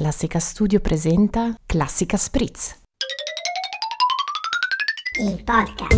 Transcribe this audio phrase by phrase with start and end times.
[0.00, 2.74] Classica Studio presenta Classica Spritz.
[5.20, 5.94] Il podcast.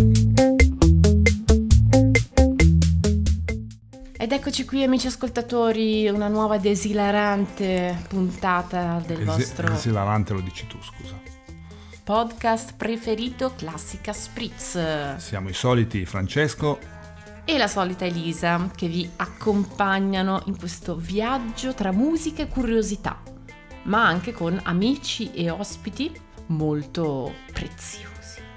[4.16, 10.40] Ed eccoci qui amici ascoltatori, una nuova ed esilarante puntata del Esi- vostro Esilarante lo
[10.40, 11.14] dici tu, scusa.
[12.02, 15.14] podcast preferito Classica Spritz.
[15.18, 16.80] Siamo i soliti Francesco.
[17.44, 23.20] E la solita Elisa che vi accompagnano in questo viaggio tra musica e curiosità,
[23.84, 26.12] ma anche con amici e ospiti
[26.46, 28.10] molto preziosi.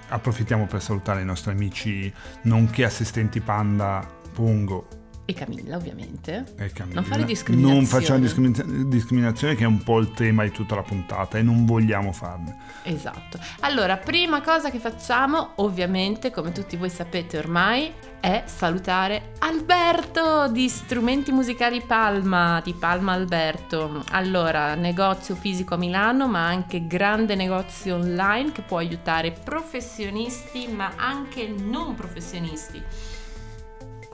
[0.10, 2.12] Approfittiamo per salutare i nostri amici,
[2.44, 4.88] nonché assistenti Panda, Pongo
[5.26, 6.44] E Camilla ovviamente.
[6.58, 7.00] e Camilla.
[7.00, 7.80] Non fare discriminazioni.
[7.80, 11.42] Non facciamo discrimina- discriminazione che è un po' il tema di tutta la puntata e
[11.42, 12.56] non vogliamo farne.
[12.84, 13.40] Esatto.
[13.62, 17.92] Allora, prima cosa che facciamo, ovviamente, come tutti voi sapete ormai,
[18.26, 24.04] è salutare Alberto di Strumenti Musicali Palma, di Palma Alberto.
[24.10, 30.94] Allora, negozio fisico a Milano, ma anche grande negozio online che può aiutare professionisti, ma
[30.96, 32.82] anche non professionisti.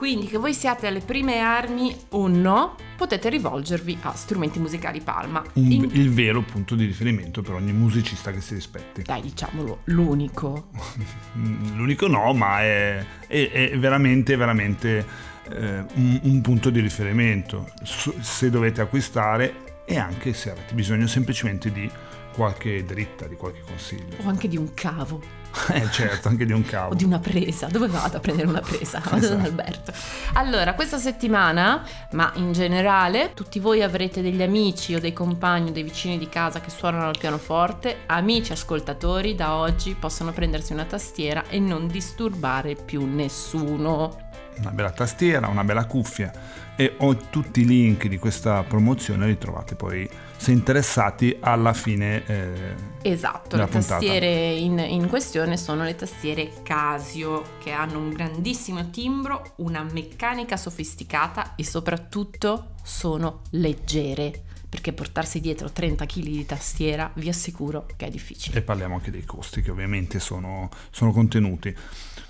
[0.02, 5.40] Quindi che voi siate alle prime armi o no, potete rivolgervi a Strumenti Musicali Palma.
[5.52, 9.04] Un- In- Il vero punto di riferimento per ogni musicista che si rispetti.
[9.04, 10.70] Dai, diciamolo, l'unico.
[11.76, 15.06] L'unico no, ma è, è- è veramente, veramente
[15.52, 17.70] eh, un, un punto di riferimento.
[17.84, 21.88] Se dovete acquistare e anche se avete bisogno semplicemente di
[22.34, 24.16] qualche dritta, di qualche consiglio.
[24.24, 25.41] O anche di un cavo.
[25.72, 26.92] Eh certo, anche di un cavo.
[26.92, 27.66] O di una presa.
[27.66, 29.00] Dove vado a prendere una presa?
[29.04, 29.46] Vado da Esatto.
[29.46, 29.92] Alberto.
[30.34, 35.72] Allora, questa settimana, ma in generale, tutti voi avrete degli amici o dei compagni o
[35.72, 38.00] dei vicini di casa che suonano al pianoforte.
[38.06, 44.21] Amici ascoltatori, da oggi possono prendersi una tastiera e non disturbare più nessuno.
[44.58, 46.30] Una bella tastiera, una bella cuffia
[46.76, 52.24] e ho tutti i link di questa promozione li trovate poi se interessati alla fine
[52.26, 53.94] eh, Esatto, le puntata.
[53.94, 60.56] tastiere in, in questione sono le tastiere Casio che hanno un grandissimo timbro, una meccanica
[60.56, 64.42] sofisticata e soprattutto sono leggere
[64.72, 68.56] perché portarsi dietro 30 kg di tastiera vi assicuro che è difficile.
[68.56, 71.76] e parliamo anche dei costi che ovviamente sono, sono contenuti.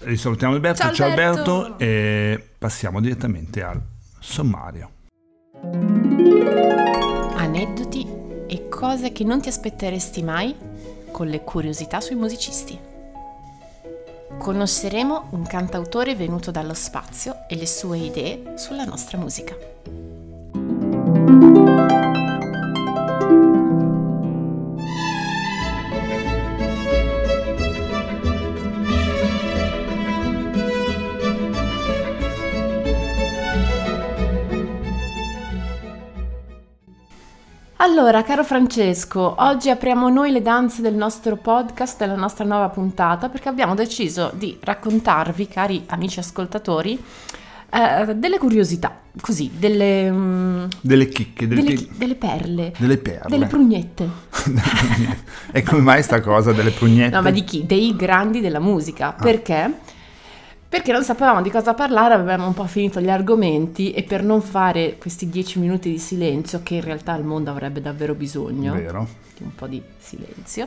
[0.04, 1.54] Risalutiamo Alberto, Ciao, ciao Alberto!
[1.54, 3.80] Alberto e passiamo direttamente al
[4.18, 4.90] sommario.
[7.36, 8.06] Aneddoti
[8.48, 10.56] e cose che non ti aspetteresti mai
[11.12, 12.76] con le curiosità sui musicisti.
[14.38, 19.54] Conosceremo un cantautore venuto dallo spazio e le sue idee sulla nostra musica.
[37.82, 43.28] Allora, caro Francesco, oggi apriamo noi le danze del nostro podcast, della nostra nuova puntata,
[43.28, 46.96] perché abbiamo deciso di raccontarvi, cari amici ascoltatori,
[47.70, 53.26] eh, delle curiosità, così, delle, mm, Delle chicche, delle, delle, chi- delle perle, delle perle.
[53.28, 54.08] delle prugnette.
[55.50, 57.16] e come mai sta cosa delle prugnette?
[57.16, 57.66] No, ma di chi?
[57.66, 59.12] Dei grandi della musica.
[59.20, 59.78] Perché?
[60.72, 64.40] Perché non sapevamo di cosa parlare, avevamo un po' finito gli argomenti e per non
[64.40, 69.06] fare questi dieci minuti di silenzio, che in realtà il mondo avrebbe davvero bisogno, Vero?
[69.36, 70.66] di un po' di silenzio,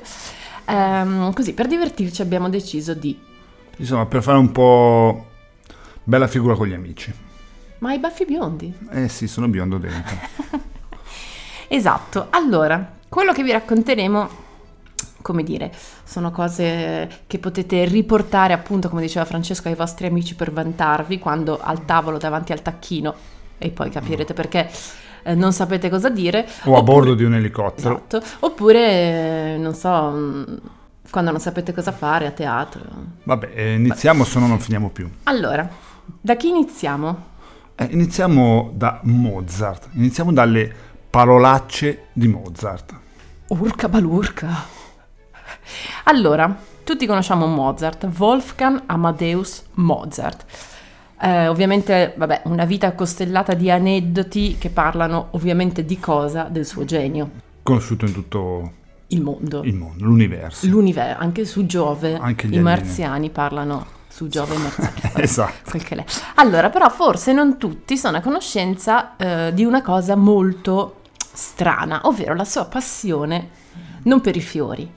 [0.65, 3.19] ehm, così per divertirci abbiamo deciso di...
[3.77, 5.25] Insomma, per fare un po'
[6.03, 7.11] bella figura con gli amici.
[7.79, 8.71] Ma i baffi biondi?
[8.91, 10.17] Eh sì, sono biondo dentro.
[11.67, 14.29] Esatto, allora, quello che vi racconteremo,
[15.25, 15.71] come dire,
[16.03, 21.59] sono cose che potete riportare appunto, come diceva Francesco, ai vostri amici per vantarvi quando
[21.59, 23.15] al tavolo davanti al tacchino
[23.57, 24.69] e poi capirete perché
[25.23, 26.45] eh, non sapete cosa dire.
[26.65, 28.03] O a Oppure- bordo di un elicottero.
[28.07, 30.59] Esatto, oppure, eh, non so, mh,
[31.09, 32.81] quando non sapete cosa fare a teatro.
[33.23, 35.09] Vabbè, eh, iniziamo, se no non finiamo più.
[35.23, 35.67] Allora,
[36.21, 37.25] da chi iniziamo?
[37.73, 39.87] Eh, iniziamo da Mozart.
[39.93, 40.71] Iniziamo dalle
[41.09, 42.93] parolacce di Mozart.
[43.47, 44.74] Urca balurca.
[46.05, 50.45] Allora, tutti conosciamo Mozart, Wolfgang Amadeus Mozart.
[51.21, 56.43] Eh, ovviamente, vabbè, una vita costellata di aneddoti che parlano ovviamente di cosa?
[56.43, 58.71] Del suo genio, Conosciuto in tutto
[59.07, 60.67] il mondo, il mondo, l'universo.
[60.67, 64.93] l'universo, anche su Giove, Anche gli i marziani parlano su Giove e i marziani.
[65.23, 65.71] Esatto.
[66.35, 72.35] Allora, però forse non tutti sono a conoscenza eh, di una cosa molto strana, ovvero
[72.35, 73.49] la sua passione
[74.03, 74.89] non per i fiori,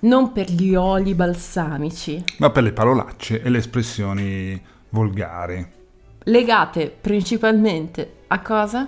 [0.00, 4.60] non per gli oli balsamici, Ma per le parolacce e le espressioni
[4.90, 5.66] volgari.
[6.24, 8.86] legate principalmente a cosa?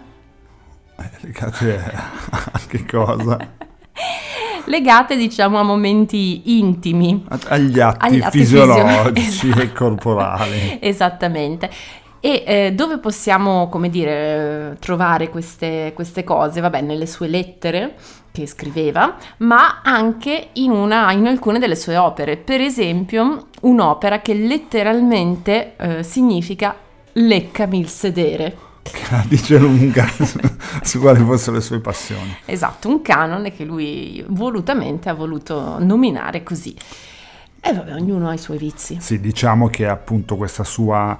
[1.00, 3.38] Eh, legate a che cosa?
[4.66, 7.24] legate diciamo a momenti intimi.
[7.48, 10.78] Agli atti, Agli atti fisiologici fisio- e corporali.
[10.80, 11.70] Esattamente.
[12.20, 16.60] E eh, dove possiamo, come dire, eh, trovare queste, queste cose?
[16.60, 17.94] Vabbè, nelle sue lettere
[18.38, 22.36] che scriveva, ma anche in, una, in alcune delle sue opere.
[22.36, 26.76] Per esempio, un'opera che letteralmente eh, significa
[27.12, 28.56] leccami il sedere.
[29.26, 30.38] Dice lunga su,
[30.82, 32.36] su quali fossero le sue passioni.
[32.44, 36.74] Esatto, un canone che lui volutamente ha voluto nominare così.
[37.60, 38.98] E vabbè, ognuno ha i suoi vizi.
[39.00, 41.18] Sì, diciamo che appunto questa sua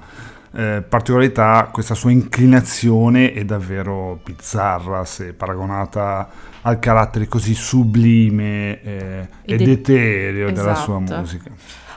[0.51, 6.29] eh, particolarità, questa sua inclinazione è davvero bizzarra se paragonata
[6.61, 11.19] al carattere così sublime eh, Ed ed etereo della sua esatto.
[11.19, 11.51] musica.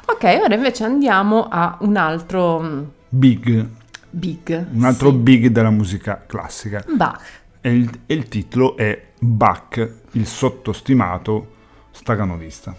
[0.05, 3.67] Ok, ora invece andiamo a un altro mm, Big,
[4.11, 4.67] big.
[4.73, 5.17] un altro sì.
[5.17, 6.85] big della musica classica.
[6.89, 7.21] Bach.
[7.61, 11.55] E il, e il titolo è Bach, il sottostimato
[11.93, 12.75] staccanovista.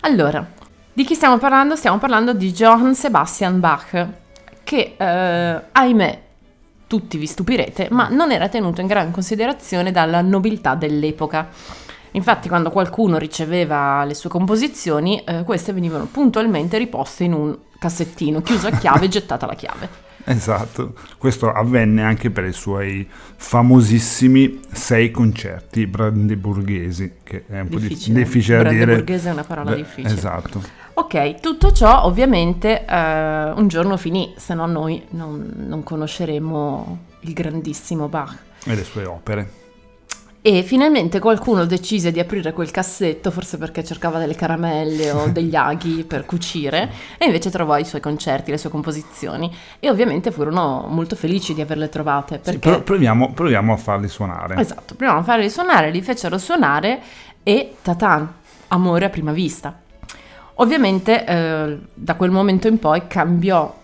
[0.00, 0.46] Allora,
[0.92, 1.76] di chi stiamo parlando?
[1.76, 4.08] Stiamo parlando di Johann Sebastian Bach,
[4.70, 6.20] che, eh, ahimè,
[6.86, 11.48] tutti vi stupirete, ma non era tenuto in gran considerazione dalla nobiltà dell'epoca.
[12.12, 18.42] Infatti, quando qualcuno riceveva le sue composizioni, eh, queste venivano puntualmente riposte in un cassettino,
[18.42, 19.88] chiuso a chiave e gettata la chiave.
[20.22, 27.78] Esatto, questo avvenne anche per i suoi famosissimi sei concerti brandeburghesi, che è un po'
[27.78, 28.18] Difficile.
[28.20, 28.84] difficile, difficile da dire.
[28.84, 30.14] Brandeburghese è una parola Beh, difficile.
[30.14, 30.62] Esatto.
[31.00, 37.32] Ok, tutto ciò ovviamente eh, un giorno finì, se no noi non, non conosceremo il
[37.32, 38.36] grandissimo Bach.
[38.66, 39.50] E le sue opere.
[40.42, 45.54] E finalmente qualcuno decise di aprire quel cassetto, forse perché cercava delle caramelle o degli
[45.54, 49.50] aghi per cucire, e invece trovò i suoi concerti, le sue composizioni.
[49.80, 52.68] E ovviamente furono molto felici di averle trovate, Sì, perché...
[52.70, 54.60] pro- proviamo, proviamo a farli suonare.
[54.60, 57.00] Esatto, prima a farli suonare, li fecero suonare
[57.42, 58.30] e tatan,
[58.68, 59.79] amore a prima vista.
[60.54, 63.78] Ovviamente eh, da quel momento in poi cambiò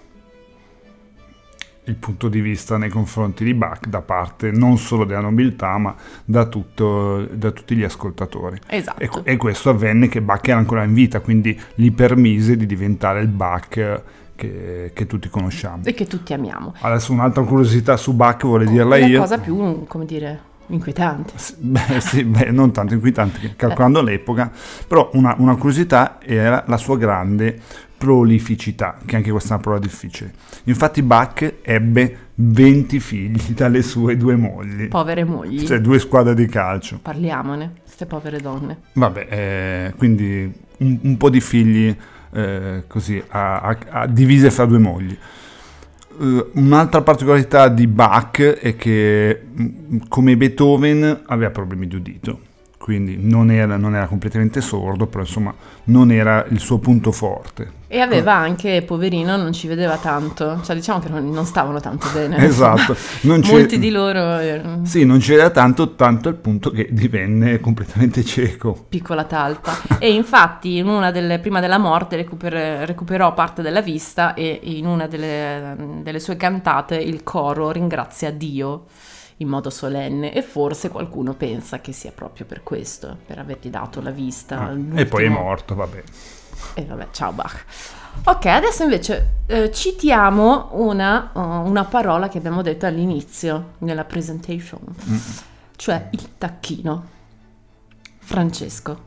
[1.85, 5.95] Il punto di vista nei confronti di Bach da parte non solo della nobiltà, ma
[6.25, 8.59] da, tutto- da tutti gli ascoltatori.
[8.67, 9.23] Esatto.
[9.25, 13.21] E, e questo avvenne che Bach era ancora in vita, quindi gli permise di diventare
[13.21, 14.03] il Bach
[14.35, 15.85] che, che tutti conosciamo.
[15.85, 16.75] e che tutti amiamo.
[16.81, 19.21] Adesso un'altra curiosità su Bach vorrei dirla la io.
[19.21, 21.33] cosa più, come dire, inquietante.
[21.59, 24.51] Beh, sì, beh, non tanto inquietante calcolando l'epoca,
[24.87, 27.59] però una, una curiosità era la sua grande
[27.99, 30.33] prolificità, che anche questa è una parola difficile.
[30.65, 35.65] Infatti Bach ebbe 20 figli dalle sue due mogli, Povere mogli.
[35.67, 36.99] cioè due squadre di calcio.
[37.01, 38.79] Parliamone, queste povere donne.
[38.93, 41.95] Vabbè, eh, quindi un, un po' di figli
[42.33, 45.17] eh, così, a- a- a- divise fra due mogli.
[46.19, 52.41] Eh, un'altra particolarità di Bach è che, mh, come Beethoven, aveva problemi di udito,
[52.87, 55.53] quindi non era, non era completamente sordo, però insomma
[55.87, 57.73] non era il suo punto forte.
[57.89, 60.61] E aveva anche, poverino, non ci vedeva tanto.
[60.63, 62.37] Cioè, diciamo che non, non stavano tanto bene.
[62.47, 68.87] Esatto, Molti di loro, Sì, non c'era tanto, tanto al punto che divenne completamente cieco.
[68.89, 69.77] piccola talpa.
[69.99, 74.87] e infatti, in una delle, prima della morte, recuper- recuperò parte della vista e in
[74.87, 78.85] una delle, delle sue cantate il coro ringrazia Dio
[79.39, 84.01] in modo solenne e forse qualcuno pensa che sia proprio per questo, per avergli dato
[84.01, 84.61] la vista.
[84.69, 86.03] Ah, e poi è morto, vabbè.
[86.75, 87.65] E vabbè, ciao Bach.
[88.25, 94.81] Ok, adesso invece eh, citiamo una, uh, una parola che abbiamo detto all'inizio nella presentation,
[95.09, 95.17] Mm.
[95.77, 97.15] cioè il tacchino.
[98.19, 99.05] Francesco,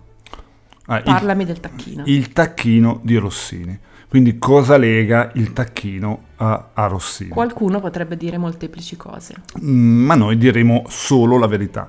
[0.86, 2.04] Ah, il- parlami del tacchino.
[2.06, 3.78] il tacchino di Rossini.
[4.10, 7.30] Quindi cosa lega il tacchino a, a Rossini?
[7.30, 9.36] Qualcuno potrebbe dire molteplici cose.
[9.62, 11.88] Mm, ma noi diremo solo la verità.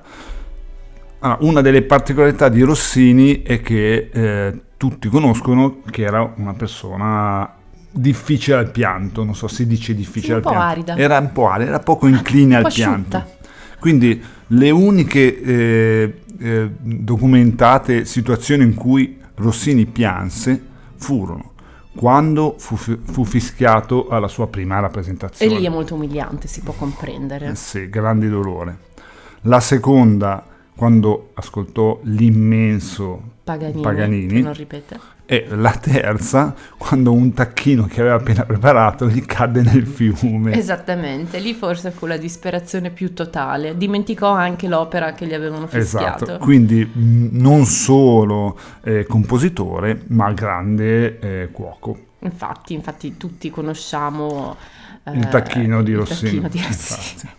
[1.19, 7.55] Allora, una delle particolarità di Rossini è che eh, tutti conoscono che era una persona
[7.89, 10.71] difficile al pianto, non so se si dice difficile Sì, un al po' pianto.
[10.71, 10.97] arida.
[10.97, 13.25] Era un po' arida, era poco incline Un po' al pianto.
[13.79, 20.61] Quindi le uniche eh, eh, documentate situazioni in cui Rossini pianse
[20.97, 21.49] furono
[21.95, 25.59] quando fu, fu fischiato alla sua prima E rappresentazione.
[25.59, 27.47] lì è molto umiliante, si può comprendere.
[27.49, 28.77] Eh sì, grande dolore.
[29.41, 30.45] La seconda,
[30.75, 34.41] quando ascoltò l'immenso Paganini, Paganini.
[34.41, 34.99] non ripete.
[35.25, 40.53] e la terza, quando un tacchino che aveva appena preparato gli cadde nel fiume.
[40.53, 43.77] Esattamente, lì forse fu la disperazione più totale.
[43.77, 46.23] Dimenticò anche l'opera che gli avevano fischiato.
[46.23, 51.97] Esatto, quindi non solo eh, compositore, ma grande eh, cuoco.
[52.19, 54.55] Infatti, infatti tutti conosciamo
[55.03, 57.31] eh, Il tacchino di il Rossini, tacchino di Rossini.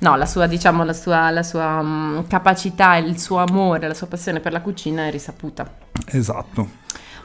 [0.00, 4.06] No, la sua, diciamo, la sua, la sua mm, capacità, il suo amore, la sua
[4.06, 5.70] passione per la cucina è risaputa.
[6.06, 6.68] Esatto.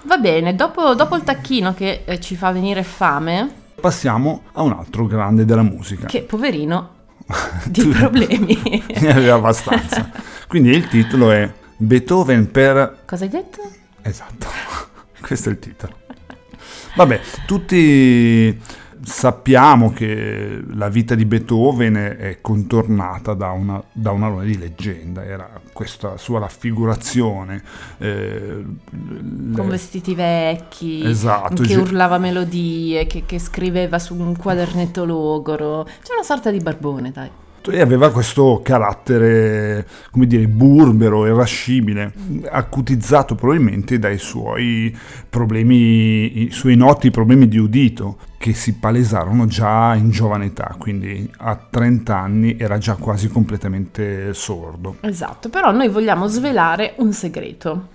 [0.04, 4.72] Va bene, dopo, dopo il tacchino che eh, ci fa venire fame, Passiamo a un
[4.72, 6.08] altro grande della musica.
[6.08, 6.90] che poverino
[7.66, 8.84] di problemi.
[9.00, 10.10] Ne aveva abbastanza.
[10.48, 13.04] Quindi il titolo è Beethoven per...
[13.06, 13.62] Cosa hai detto?
[14.02, 14.48] Esatto,
[15.22, 15.94] questo è il titolo.
[16.96, 18.60] Vabbè, tutti
[19.06, 25.24] sappiamo che la vita di Beethoven è contornata da una, da una luna di leggenda,
[25.24, 27.62] era questa sua raffigurazione.
[28.00, 34.36] eh, le- Con vestiti vecchi, Esatto, che gi- urlava melodie, che, che scriveva su un
[34.36, 35.84] quadernetto logoro.
[35.84, 37.30] C'è una sorta di barbone, dai.
[37.68, 42.14] E aveva questo carattere, come dire, burbero, irascibile,
[42.50, 44.96] acutizzato probabilmente dai suoi
[45.30, 51.28] problemi, i suoi noti problemi di udito, che si palesarono già in giovane età, quindi
[51.38, 54.98] a 30 anni era già quasi completamente sordo.
[55.02, 57.88] Esatto, però noi vogliamo svelare un segreto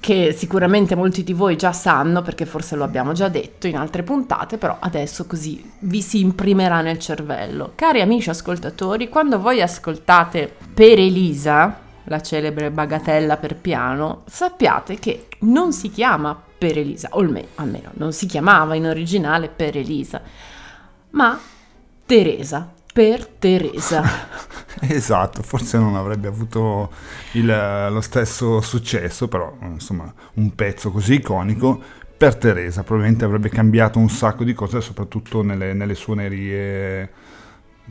[0.00, 4.02] che sicuramente molti di voi già sanno perché forse lo abbiamo già detto in altre
[4.02, 7.72] puntate, però adesso così vi si imprimerà nel cervello.
[7.74, 15.28] Cari amici ascoltatori, quando voi ascoltate per Elisa, la celebre bagatella per piano, sappiate che
[15.40, 20.20] non si chiama per Elisa, o alme- almeno non si chiamava in originale per Elisa,
[21.10, 21.38] ma
[22.06, 24.02] Teresa, per Teresa.
[24.80, 26.90] Esatto, forse non avrebbe avuto
[27.32, 31.80] il- lo stesso successo, però insomma un pezzo così iconico
[32.16, 37.10] per Teresa probabilmente avrebbe cambiato un sacco di cose, soprattutto nelle, nelle suonerie,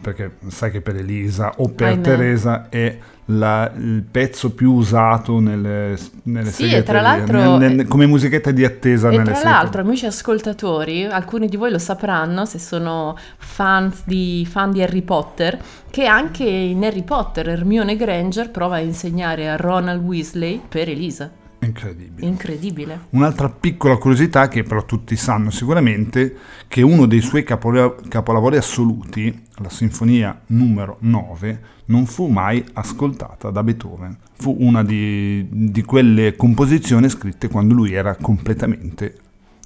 [0.01, 2.01] perché sai che per Elisa o per Ahimè.
[2.01, 2.97] Teresa è
[3.27, 8.05] la- il pezzo più usato nelle, nelle Sì, e segreterie, tra l'altro- nel- nel- come
[8.05, 9.61] musichetta di attesa E nelle tra segreterie.
[9.63, 15.03] l'altro, amici ascoltatori, alcuni di voi lo sapranno se sono fan di, fan di Harry
[15.03, 15.57] Potter,
[15.89, 21.29] che anche in Harry Potter Hermione Granger prova a insegnare a Ronald Weasley per Elisa.
[21.65, 22.27] Incredibile.
[22.27, 22.99] Incredibile.
[23.11, 26.35] Un'altra piccola curiosità che però tutti sanno sicuramente
[26.67, 33.49] che uno dei suoi capola- capolavori assoluti, la sinfonia numero 9, non fu mai ascoltata
[33.49, 34.17] da Beethoven.
[34.33, 39.17] Fu una di, di quelle composizioni scritte quando lui era completamente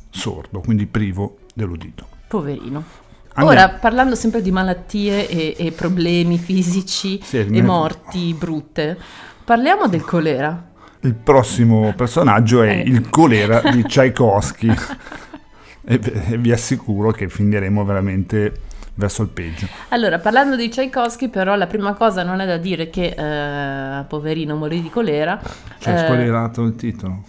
[0.09, 2.07] sordo, quindi privo dell'udito.
[2.27, 3.05] Poverino.
[3.33, 3.61] Andiamo.
[3.61, 8.97] Ora, parlando sempre di malattie e, e problemi fisici Sì, e morti brutte,
[9.43, 10.71] parliamo del colera.
[11.01, 12.79] Il prossimo personaggio è Eh.
[12.81, 14.73] il colera di Tchaikovsky
[15.85, 15.99] e,
[16.29, 18.53] e vi assicuro che finiremo veramente
[18.95, 19.67] verso il peggio.
[19.89, 24.55] Allora, parlando di Tchaikovsky, però, la prima cosa non è da dire che eh, poverino
[24.55, 25.39] morì di colera.
[25.77, 27.23] Ci hai Eh, spoilerato il titolo?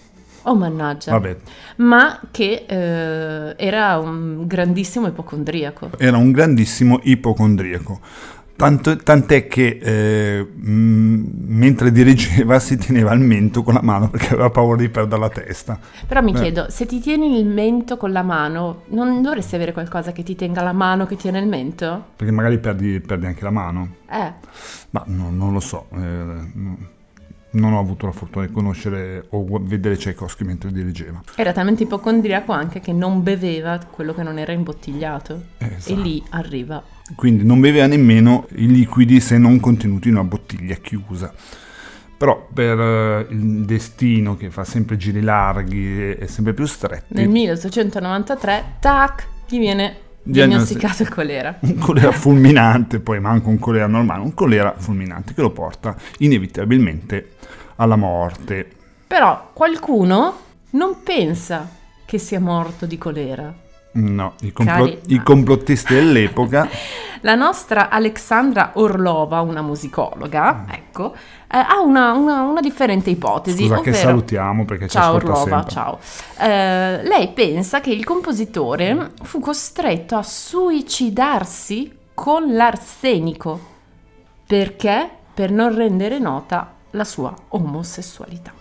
[0.44, 1.10] Oh mannaggia.
[1.10, 1.36] Vabbè,
[1.76, 5.90] Ma che eh, era un grandissimo ipocondriaco.
[5.98, 8.00] era un grandissimo ipocondriaco.
[8.58, 14.32] Tanto- tant'è che eh, mh, mentre dirigeva si teneva il mento con la mano perché
[14.34, 15.78] aveva paura di perdere la testa.
[16.08, 16.40] Però mi Beh.
[16.40, 20.34] chiedo, se ti tieni il mento con la mano, non dovresti avere qualcosa che ti
[20.34, 22.06] tenga la mano che tiene il mento?
[22.16, 23.94] Perché magari perdi, perdi anche la mano.
[24.10, 24.32] Eh,
[24.90, 25.86] Ma no- non lo so.
[25.92, 26.78] eh, no-
[27.50, 31.22] non ho avuto la fortuna di conoscere o vedere Tchaikovsky mentre dirigeva.
[31.36, 35.42] era talmente ipocondriaco anche che non beveva quello che non era imbottigliato.
[35.58, 35.92] Esatto.
[35.92, 36.82] E lì arriva.
[37.14, 41.32] Quindi non beveva nemmeno i liquidi se non contenuti in una bottiglia chiusa.
[42.16, 47.28] Però per eh, il destino che fa sempre giri larghi e, sempre più stretti, Nel
[47.28, 51.58] 1893, tac, gli viene Diagnosti- diagnosticato il colera.
[51.62, 57.34] un colera fulminante, poi manca un colera normale, un colera fulminante che lo porta inevitabilmente
[57.76, 58.68] alla morte.
[59.06, 60.36] Però qualcuno
[60.70, 61.70] non pensa
[62.04, 63.54] che sia morto di colera.
[63.90, 66.68] No, i, complo- Cari- i complottisti dell'epoca,
[67.22, 70.70] La nostra Alexandra Orlova, una musicologa, Mm.
[70.70, 73.62] ecco, eh, ha una, una- una differente ipotesi.
[73.64, 75.70] scusa che ovvero- salutiamo perché ci Ciao ascolta Orlova, sempre.
[75.72, 75.98] ciao.
[76.38, 83.58] Eh, lei pensa che il compositore fu costretto a suicidarsi con l'arsenico.
[84.46, 85.10] Perché?
[85.34, 88.52] Per non rendere nota la sua omosessualità.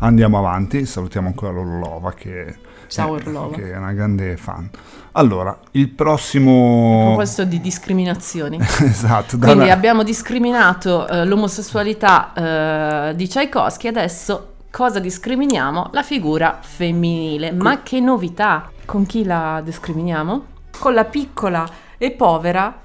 [0.00, 2.54] Andiamo avanti, salutiamo ancora l'Orlova che,
[2.86, 3.56] Ciao, eh, Orlova.
[3.56, 4.70] che è una grande fan.
[5.12, 7.06] Allora, il A prossimo...
[7.08, 8.58] proposito di discriminazioni.
[8.62, 15.90] esatto, Quindi una- abbiamo discriminato eh, l'omosessualità eh, di Tchaikovsky, adesso cosa discriminiamo?
[15.92, 17.50] La figura femminile.
[17.50, 18.70] Ma che novità!
[18.84, 20.44] Con chi la discriminiamo?
[20.78, 22.82] Con la piccola e povera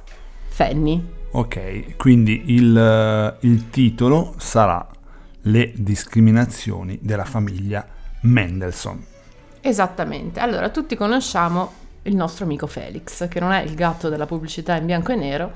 [0.47, 1.11] Fanny.
[1.33, 4.87] Ok, quindi il, eh, il titolo sarà
[5.43, 7.85] Le discriminazioni della famiglia
[8.21, 9.03] Mendelssohn.
[9.61, 10.39] Esattamente.
[10.39, 11.71] Allora, tutti conosciamo
[12.03, 15.51] il nostro amico Felix, che non è il gatto della pubblicità in bianco e nero,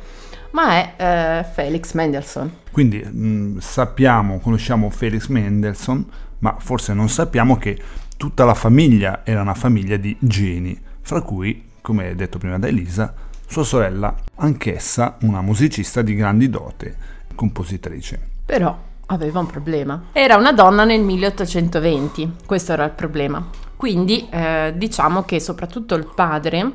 [0.52, 2.52] ma è eh, Felix Mendelssohn.
[2.72, 6.06] Quindi mh, sappiamo, conosciamo Felix Mendelssohn,
[6.40, 7.82] ma forse non sappiamo che
[8.18, 13.14] tutta la famiglia era una famiglia di geni, fra cui, come detto prima da Elisa,
[13.48, 16.96] sua sorella, anch'essa una musicista di grandi dote,
[17.36, 18.20] compositrice.
[18.46, 18.78] Però
[19.08, 20.06] aveva un problema.
[20.12, 23.46] Era una donna nel 1820, questo era il problema.
[23.76, 26.72] Quindi eh, diciamo che soprattutto il padre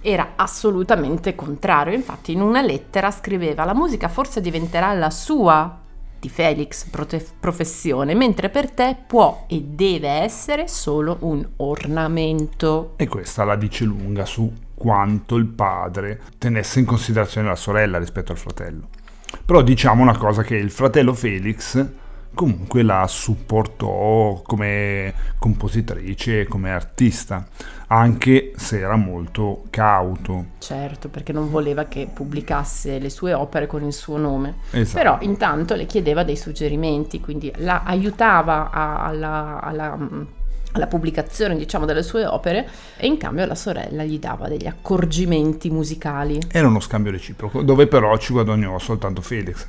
[0.00, 1.94] era assolutamente contrario.
[1.94, 5.78] Infatti in una lettera scriveva la musica forse diventerà la sua
[6.20, 12.94] di Felix prote- professione, mentre per te può e deve essere solo un ornamento.
[12.96, 18.32] E questa la dice lunga su quanto il padre tenesse in considerazione la sorella rispetto
[18.32, 18.88] al fratello.
[19.44, 21.86] Però diciamo una cosa che il fratello Felix
[22.34, 27.46] comunque la supportò come compositrice, come artista,
[27.86, 30.46] anche se era molto cauto.
[30.58, 34.56] Certo, perché non voleva che pubblicasse le sue opere con il suo nome.
[34.72, 34.98] Esatto.
[34.98, 40.22] Però intanto le chiedeva dei suggerimenti, quindi la aiutava a- alla, alla, mm,
[40.74, 45.70] alla pubblicazione, diciamo, delle sue opere e in cambio la sorella gli dava degli accorgimenti
[45.70, 46.40] musicali.
[46.50, 49.66] Era uno scambio reciproco, dove però ci guadagnò soltanto Felix,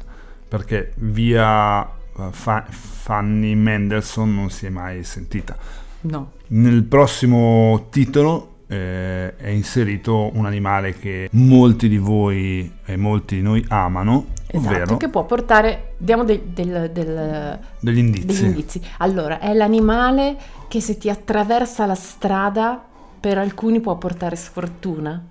[0.48, 5.56] perché via eh, Fa- Fanny Mendelssohn non si è mai sentita.
[6.02, 6.32] No.
[6.48, 13.42] Nel prossimo titolo eh, è inserito un animale che molti di voi e molti di
[13.44, 18.26] noi amano, Esatto, ovvero che può portare, diamo del- del- del- degli indizi.
[18.26, 18.82] degli indizi.
[19.00, 20.36] Allora, è l'animale
[20.68, 22.84] che se ti attraversa la strada
[23.20, 25.22] per alcuni può portare sfortuna.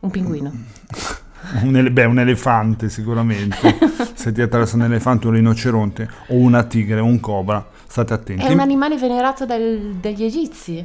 [0.00, 0.52] Un pinguino.
[1.62, 3.76] Un, ele- beh, un elefante sicuramente.
[4.14, 8.42] Se ti attraversa un elefante, un rinoceronte o una tigre o un cobra, state attenti.
[8.42, 10.82] È un animale venerato dagli egizi.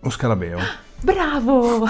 [0.00, 0.58] O scarabeo.
[1.00, 1.86] Bravo!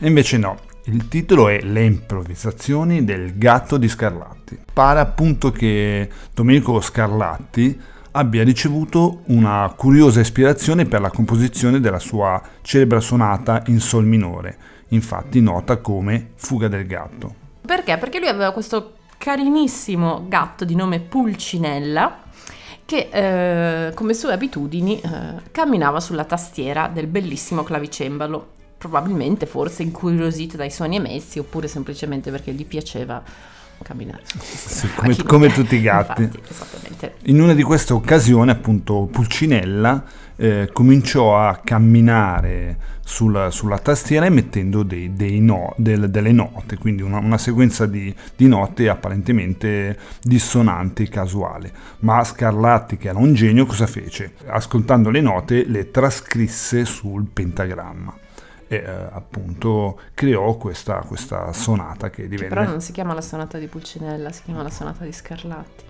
[0.00, 0.56] E invece no,
[0.92, 4.58] il titolo è Le improvvisazioni del gatto di Scarlatti.
[4.72, 7.80] Pare appunto che Domenico Scarlatti
[8.12, 14.56] abbia ricevuto una curiosa ispirazione per la composizione della sua celebre sonata in sol minore,
[14.88, 17.34] infatti nota come Fuga del gatto.
[17.64, 17.96] Perché?
[17.96, 22.22] Perché lui aveva questo carinissimo gatto di nome Pulcinella
[22.84, 25.08] che eh, come sue abitudini eh,
[25.52, 32.50] camminava sulla tastiera del bellissimo clavicembalo, probabilmente forse incuriosito dai suoni emessi oppure semplicemente perché
[32.52, 33.22] gli piaceva
[33.82, 34.22] camminare.
[34.38, 36.22] Sì, come- come tutti i gatti.
[36.22, 37.10] Infatti.
[37.30, 40.02] In una di queste occasioni, appunto, Pulcinella
[40.36, 47.02] eh, cominciò a camminare sul- sulla tastiera emettendo dei, dei no- del- delle note, quindi
[47.02, 51.70] una, una sequenza di, di note apparentemente dissonanti, casuali.
[52.00, 54.32] Ma Scarlatti, che era un genio, cosa fece?
[54.46, 58.16] Ascoltando le note, le trascrisse sul pentagramma.
[58.72, 62.48] E eh, appunto creò questa, questa sonata che Che divenne...
[62.54, 65.84] però non si chiama la sonata di Pulcinella, si chiama la sonata di Scarlatti.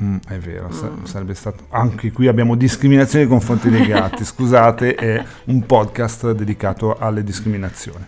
[0.00, 1.02] Mm, è vero, Mm.
[1.04, 1.66] sarebbe stato.
[1.70, 4.24] Anche qui abbiamo discriminazione nei confronti dei gatti.
[4.24, 8.04] Scusate, è un podcast dedicato alle discriminazioni.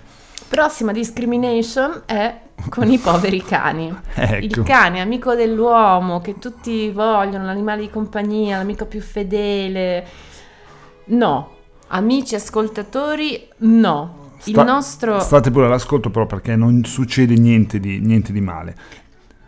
[0.49, 3.93] Prossima discrimination è con i poveri cani.
[4.15, 4.45] Ecco.
[4.45, 10.07] Il cane, amico dell'uomo, che tutti vogliono, l'animale di compagnia, l'amico più fedele.
[11.07, 11.54] No,
[11.95, 14.23] amici ascoltatori, no.
[14.47, 18.77] Il Sta- nostro, State pure all'ascolto, però, perché non succede niente di, niente di male.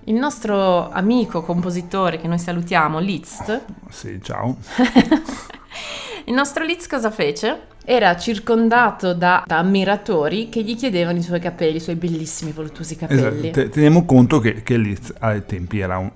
[0.05, 4.57] il nostro amico compositore che noi salutiamo, Liszt, Sì, ciao.
[6.27, 7.75] il nostro Liszt cosa fece?
[7.85, 12.97] Era circondato da, da ammiratori che gli chiedevano i suoi capelli, i suoi bellissimi voluttuosi
[12.97, 13.21] capelli.
[13.21, 13.51] Esatto.
[13.51, 16.11] Te- Teniamo conto che, che Liz ai tempi era un-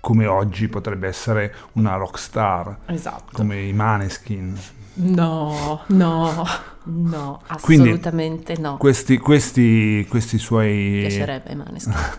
[0.00, 3.32] come oggi potrebbe essere una rockstar, Esatto.
[3.32, 4.56] come i Maneskin.
[4.98, 6.44] No, no,
[6.84, 8.76] no, Quindi- assolutamente no.
[8.78, 11.02] Questi, questi, questi suoi...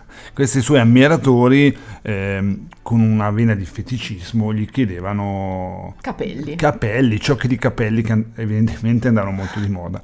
[0.34, 6.54] Questi suoi ammiratori, ehm, con una vena di feticismo, gli chiedevano Capelli.
[6.54, 10.00] capelli, ciocchi di capelli che evidentemente andarono molto di moda.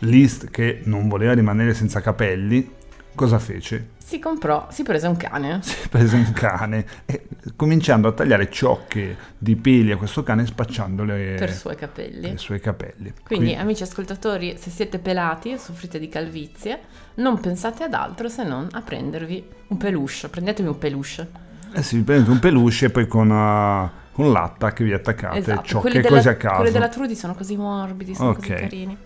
[0.00, 2.68] Liszt, che non voleva rimanere senza capelli,
[3.14, 3.88] cosa fece?
[4.12, 5.60] Si comprò, si prese un cane.
[5.64, 11.36] Si prese un cane e cominciando a tagliare ciocche di peli a questo cane spacciandole
[11.38, 12.20] per i suoi capelli.
[12.20, 13.10] per i suoi capelli.
[13.24, 16.80] Quindi, amici ascoltatori, se siete pelati e soffrite di calvizie,
[17.14, 20.28] non pensate ad altro se non a prendervi un peluche.
[20.28, 21.28] Prendetevi un peluche.
[21.72, 25.90] Eh sì, prendete un peluche e poi con, uh, con l'attac vi attaccate Esatto, ciocche
[25.90, 26.56] quelli così della, a caso.
[26.56, 28.60] quelli della Trudy sono così morbidi, sono così Ok.
[28.60, 28.96] carini.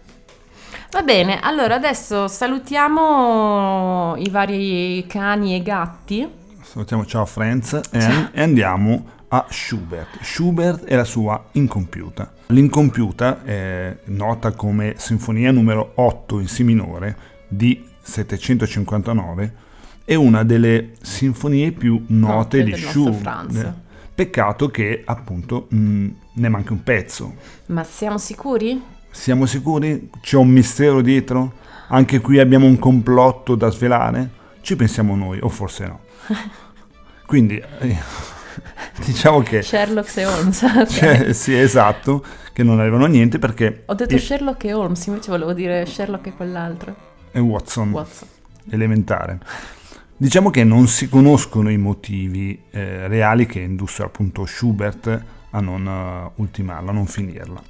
[0.96, 6.26] Va bene, allora adesso salutiamo i vari cani e gatti.
[6.62, 10.22] Salutiamo ciao friends e, e andiamo a Schubert.
[10.22, 12.32] Schubert è la sua incompiuta.
[12.46, 19.54] L'incompiuta è nota come Sinfonia numero 8 in Si minore di 759,
[20.02, 23.20] è una delle sinfonie più note, Note di Schubert.
[23.20, 23.72] Franz.
[24.14, 27.34] Peccato che appunto mh, ne manca un pezzo.
[27.66, 28.94] Ma siamo sicuri?
[29.16, 30.10] Siamo sicuri?
[30.20, 31.54] C'è un mistero dietro?
[31.88, 34.30] Anche qui abbiamo un complotto da svelare?
[34.60, 36.00] Ci pensiamo noi, o forse no.
[37.26, 37.96] Quindi eh,
[39.04, 39.62] diciamo che...
[39.62, 40.62] Sherlock e Holmes.
[40.62, 40.86] ok.
[40.92, 43.82] Cioè, sì, esatto, che non avevano niente perché...
[43.86, 46.94] Ho detto e- Sherlock e Holmes, invece volevo dire Sherlock e quell'altro.
[47.32, 48.28] e Watson, Watson.
[48.70, 49.40] elementare.
[50.18, 55.86] Diciamo che non si conoscono i motivi eh, reali che indussero appunto Schubert a non
[55.86, 57.60] eh, ultimarla, a non finirla.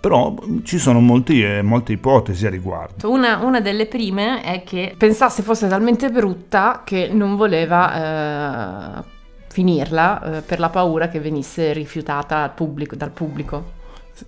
[0.00, 3.10] Però mh, ci sono molti, eh, molte ipotesi a riguardo.
[3.10, 9.04] Una, una delle prime è che pensasse fosse talmente brutta che non voleva eh,
[9.48, 13.76] finirla eh, per la paura che venisse rifiutata pubblico- dal pubblico.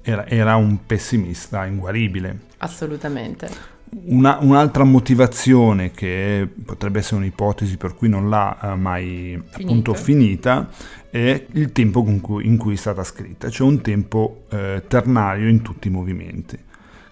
[0.02, 2.38] Era, era un pessimista inguaribile.
[2.58, 3.78] Assolutamente.
[3.92, 10.68] Una- un'altra motivazione che potrebbe essere un'ipotesi per cui non l'ha eh, mai appunto finita
[11.10, 15.62] è il tempo cui- in cui è stata scritta, cioè un tempo eh, ternario in
[15.62, 16.56] tutti i movimenti.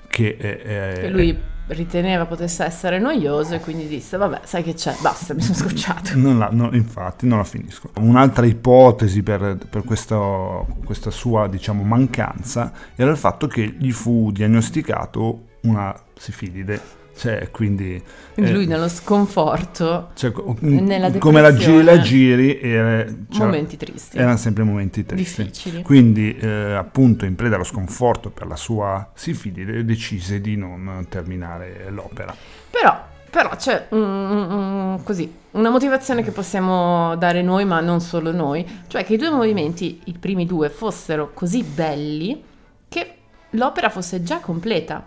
[0.08, 1.36] Che, è- è- Che lui
[1.66, 6.16] riteneva potesse essere noioso e quindi disse vabbè sai che c'è, basta mi sono scocciato.
[6.16, 7.90] Non la- no, infatti non la finisco.
[7.98, 14.30] Un'altra ipotesi per, per questo- questa sua diciamo, mancanza era il fatto che gli fu
[14.30, 16.80] diagnosticato una sifilide,
[17.16, 18.02] cioè quindi...
[18.34, 23.44] Quindi eh, lui nello sconforto, cioè, co- nella come la giri la giri era- c'era-
[23.46, 25.42] momenti tristi, erano sempre momenti tristi.
[25.42, 25.82] difficili.
[25.82, 31.86] Quindi eh, appunto in preda allo sconforto per la sua sifilide decise di non terminare
[31.90, 32.32] l'opera.
[32.70, 38.30] Però, però c'è un- un- così, una motivazione che possiamo dare noi, ma non solo
[38.30, 42.40] noi, cioè che i due movimenti, i primi due, fossero così belli
[42.88, 43.14] che
[43.50, 45.04] l'opera fosse già completa.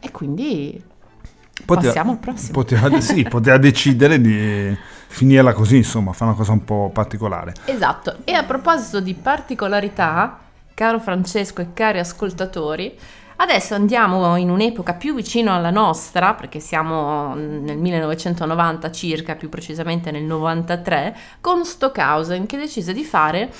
[0.00, 0.82] E quindi
[1.64, 2.52] passiamo al prossimo.
[2.52, 4.76] Poteva, sì, poteva decidere di
[5.08, 7.54] finirla così, insomma, fa una cosa un po' particolare.
[7.64, 10.38] Esatto, e a proposito di particolarità,
[10.74, 12.96] caro Francesco e cari ascoltatori,
[13.36, 20.10] adesso andiamo in un'epoca più vicino alla nostra, perché siamo nel 1990 circa, più precisamente
[20.10, 23.50] nel 93, con Stockhausen che decise di fare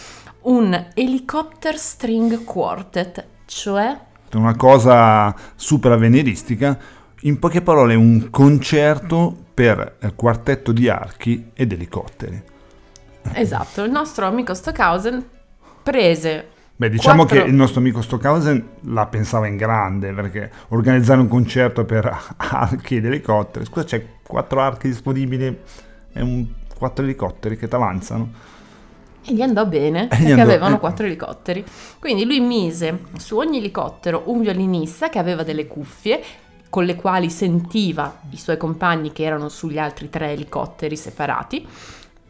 [0.43, 3.99] un Helicopter String Quartet, cioè
[4.39, 6.79] Una cosa super avveniristica,
[7.21, 12.43] in poche parole un concerto per eh, quartetto di archi ed elicotteri.
[13.33, 15.25] esatto, il nostro amico Stockhausen
[15.83, 21.21] prese Beh, diciamo Quattro- che il nostro amico Stockhausen la pensava in grande, perché organizzare
[21.21, 22.05] un concerto per
[22.37, 25.59] archi ed elicotteri, scusa c'è quattro archi disponibili
[26.13, 26.47] e un,
[26.77, 28.31] quattro elicotteri che ti avanzano.
[29.27, 31.65] E gli andò bene, perché andò- avevano quattro elicotteri.
[31.99, 36.23] Quindi lui mise su ogni elicottero un violinista che aveva delle cuffie
[36.69, 41.67] con le quali sentiva i suoi compagni che erano sugli altri tre elicotteri separati.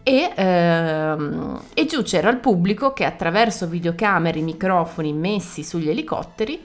[0.03, 6.63] E, ehm, e giù c'era il pubblico che attraverso videocamere e microfoni messi sugli elicotteri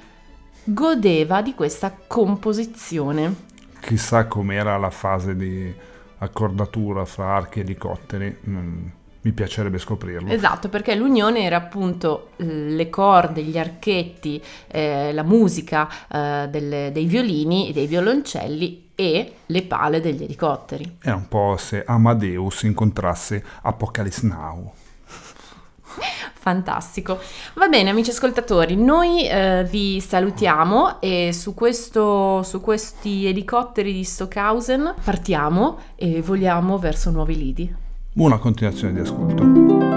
[0.64, 3.50] godeva di questa composizione.
[3.80, 5.74] Chissà com'era la fase di
[6.20, 8.86] accordatura fra archi e elicotteri, mm,
[9.22, 10.32] mi piacerebbe scoprirlo.
[10.32, 17.06] Esatto, perché l'unione era appunto le corde, gli archetti, eh, la musica eh, delle- dei
[17.06, 20.98] violini e dei violoncelli e le pale degli elicotteri.
[21.02, 24.72] È un po' se Amadeus incontrasse Apocalypse Now.
[26.34, 27.20] Fantastico.
[27.56, 34.04] Va bene, amici ascoltatori, noi eh, vi salutiamo e su, questo, su questi elicotteri di
[34.04, 37.76] Stockhausen partiamo e voliamo verso nuovi lidi.
[38.14, 39.91] Buona continuazione di ascolto.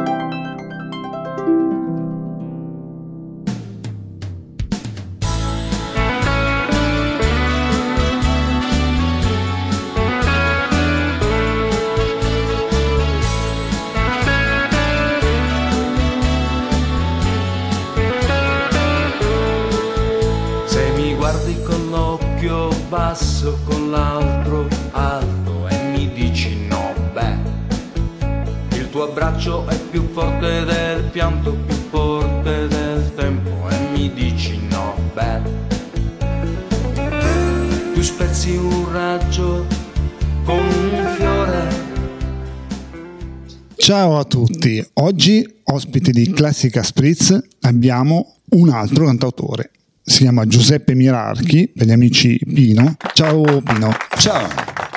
[43.85, 49.73] Ciao a tutti, oggi ospite di Classica Spritz abbiamo un altro cantautore.
[50.03, 52.97] Si chiama Giuseppe Mirarchi, per gli amici Pino.
[53.13, 53.95] Ciao Pino.
[54.17, 54.49] Ciao,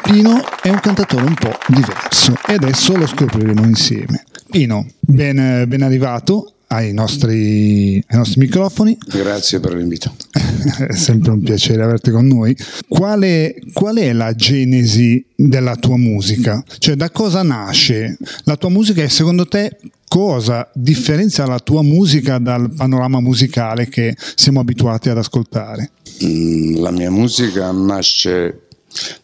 [0.04, 4.24] Pino è un cantatore un po' diverso e adesso lo scopriremo insieme.
[4.50, 8.98] Pino, ben, ben arrivato ai nostri, ai nostri microfoni.
[9.08, 10.14] Grazie per l'invito.
[10.88, 12.56] è sempre un piacere averti con noi.
[12.88, 13.26] Qual
[13.74, 16.64] qual è, la genesi della tua musica?
[16.78, 19.78] Cioè, da cosa nasce la tua musica e secondo te
[20.08, 25.92] cosa differenzia la tua musica dal panorama musicale che siamo abituati ad ascoltare?
[26.24, 28.62] Mm, la mia musica nasce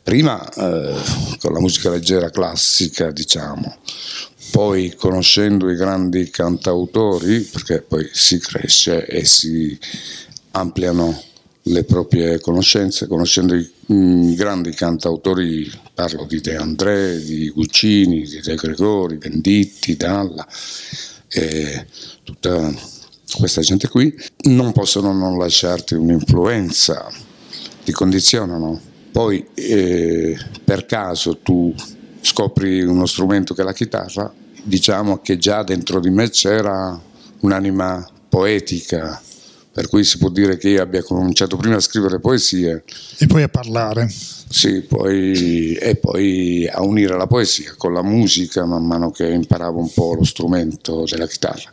[0.01, 0.95] prima eh,
[1.39, 3.77] con la musica leggera classica, diciamo,
[4.53, 9.75] poi conoscendo i grandi cantautori, perché poi si cresce e si
[10.51, 11.19] ampliano
[11.63, 18.41] le proprie conoscenze, conoscendo i, i grandi cantautori, parlo di De André, di Guccini, di
[18.41, 20.47] De Gregori, Venditti, Dalla,
[21.29, 21.87] e
[22.23, 22.71] tutta
[23.35, 24.15] questa gente qui,
[24.49, 27.11] non possono non lasciarti un'influenza,
[27.83, 28.79] ti condizionano.
[29.11, 31.73] Poi eh, per caso tu
[32.21, 36.99] scopri uno strumento che è la chitarra diciamo che già dentro di me c'era
[37.41, 39.21] un'anima poetica,
[39.71, 42.84] per cui si può dire che io abbia cominciato prima a scrivere poesie.
[43.17, 44.10] E poi a parlare.
[44.10, 49.80] Sì, poi, e poi a unire la poesia con la musica man mano che imparavo
[49.80, 51.69] un po' lo strumento della chitarra.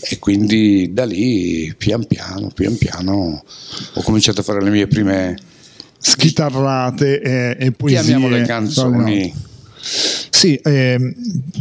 [0.00, 3.42] E quindi da lì, pian piano, pian piano,
[3.94, 5.36] ho cominciato a fare le mie prime...
[6.00, 8.02] Schitarrate e, e poesie.
[8.02, 9.34] Chiamiamole canzoni.
[10.38, 11.16] Sì, eh,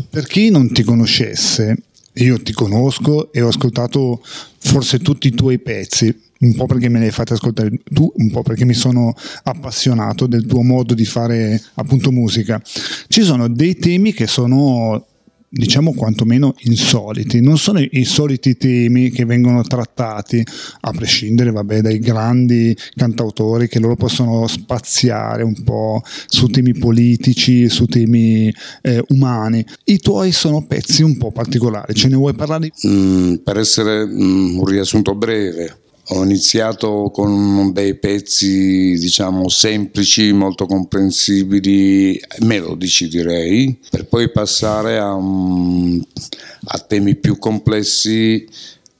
[0.07, 1.75] per chi non ti conoscesse,
[2.13, 6.99] io ti conosco e ho ascoltato forse tutti i tuoi pezzi, un po' perché me
[6.99, 11.05] li hai fatti ascoltare tu, un po' perché mi sono appassionato del tuo modo di
[11.05, 12.61] fare appunto musica.
[13.07, 15.07] Ci sono dei temi che sono
[15.49, 20.43] diciamo quantomeno insoliti, non sono i soliti temi che vengono trattati,
[20.81, 27.69] a prescindere vabbè, dai grandi cantautori che loro possono spaziare un po' su temi politici,
[27.69, 29.65] su temi eh, umani.
[29.85, 32.71] I tuoi sono pezzi un po' particolari, ce ne vuoi parlare?
[32.85, 35.77] Mm, per essere mm, un riassunto breve,
[36.09, 45.13] ho iniziato con dei pezzi, diciamo, semplici, molto comprensibili, melodici direi, per poi passare a,
[45.13, 48.47] a temi più complessi,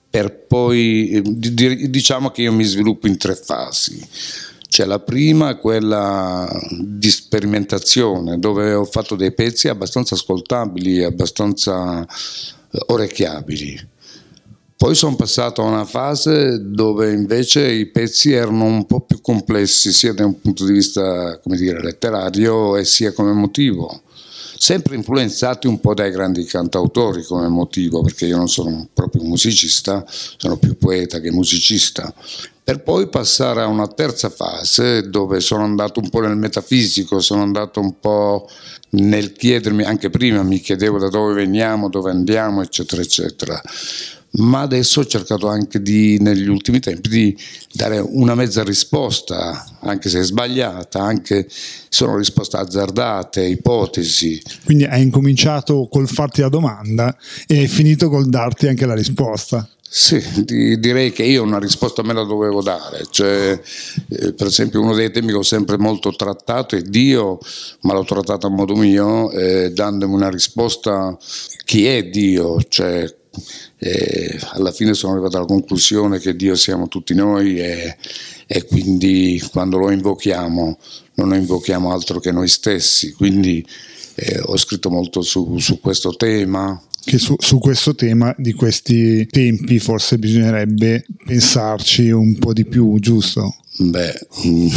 [0.10, 4.06] per poi, diciamo che io mi sviluppo in tre fasi.
[4.70, 12.06] Cioè la prima è quella di sperimentazione, dove ho fatto dei pezzi abbastanza ascoltabili, abbastanza
[12.88, 13.96] orecchiabili
[14.78, 19.92] poi sono passato a una fase dove invece i pezzi erano un po' più complessi,
[19.92, 24.04] sia da un punto di vista dire, letterario e sia come motivo.
[24.60, 30.06] Sempre influenzati un po' dai grandi cantautori come motivo, perché io non sono proprio musicista,
[30.08, 32.14] sono più poeta che musicista.
[32.64, 37.42] Per poi passare a una terza fase dove sono andato un po' nel metafisico, sono
[37.42, 38.48] andato un po'
[38.90, 43.60] nel chiedermi, anche prima mi chiedevo da dove veniamo, dove andiamo, eccetera, eccetera
[44.32, 47.38] ma adesso ho cercato anche di, negli ultimi tempi di
[47.72, 51.48] dare una mezza risposta, anche se è sbagliata, anche
[51.90, 54.42] sono risposte azzardate, ipotesi.
[54.66, 57.16] Quindi hai incominciato col farti la domanda
[57.48, 59.68] e hai finito col darti anche la risposta.
[59.90, 63.58] Sì, di, direi che io una risposta me la dovevo dare, cioè,
[64.10, 67.40] eh, per esempio uno dei temi che ho sempre molto trattato è Dio,
[67.82, 71.18] ma l'ho trattato a modo mio, eh, dandomi una risposta
[71.64, 73.10] chi è Dio, cioè
[73.78, 77.98] e alla fine sono arrivato alla conclusione che Dio siamo tutti noi e,
[78.48, 80.78] e, quindi quando lo invochiamo
[81.16, 83.12] non lo invochiamo altro che noi stessi.
[83.14, 83.66] Quindi
[84.16, 86.82] eh, ho scritto molto su, su questo tema.
[87.04, 93.00] Che su, su, questo tema di questi tempi forse bisognerebbe pensarci un po' di più,
[93.00, 93.56] giusto?
[93.78, 94.68] Beh, mm,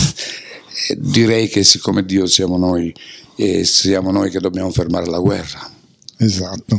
[0.97, 2.95] direi che siccome Dio siamo noi,
[3.37, 5.79] e siamo noi che dobbiamo fermare la guerra
[6.21, 6.79] Esatto.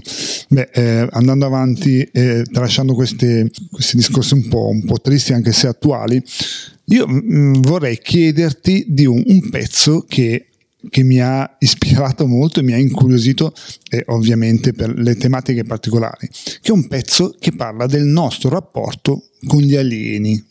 [0.49, 3.49] Beh, eh, andando avanti, eh, tralasciando questi
[3.93, 6.23] discorsi un po', un po', tristi anche se attuali,
[6.85, 10.45] io mh, mm, vorrei chiederti di un, un pezzo che,
[10.91, 13.51] che, mi ha ispirato molto e mi ha incuriosito,
[13.89, 16.29] eh, ovviamente per le tematiche particolari,
[16.61, 20.45] che è un pezzo che parla del nostro rapporto con gli alieni.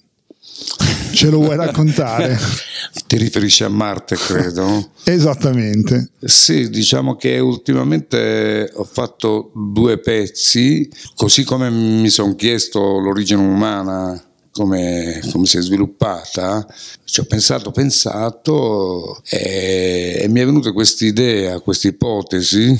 [1.12, 2.38] Ce lo vuoi raccontare?
[3.06, 4.90] Ti riferisci a Marte, credo?
[5.04, 6.10] Esattamente.
[6.20, 14.24] Sì, diciamo che ultimamente ho fatto due pezzi, così come mi sono chiesto l'origine umana
[14.52, 16.66] come, come, si è sviluppata,
[17.04, 22.78] ci ho pensato, pensato e, e mi è venuta questa idea, questa ipotesi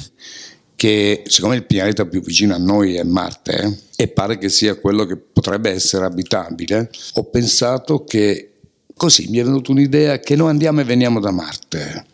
[0.81, 5.05] che siccome il pianeta più vicino a noi è Marte e pare che sia quello
[5.05, 8.53] che potrebbe essere abitabile, ho pensato che
[8.97, 12.07] così mi è venuta un'idea che noi andiamo e veniamo da Marte.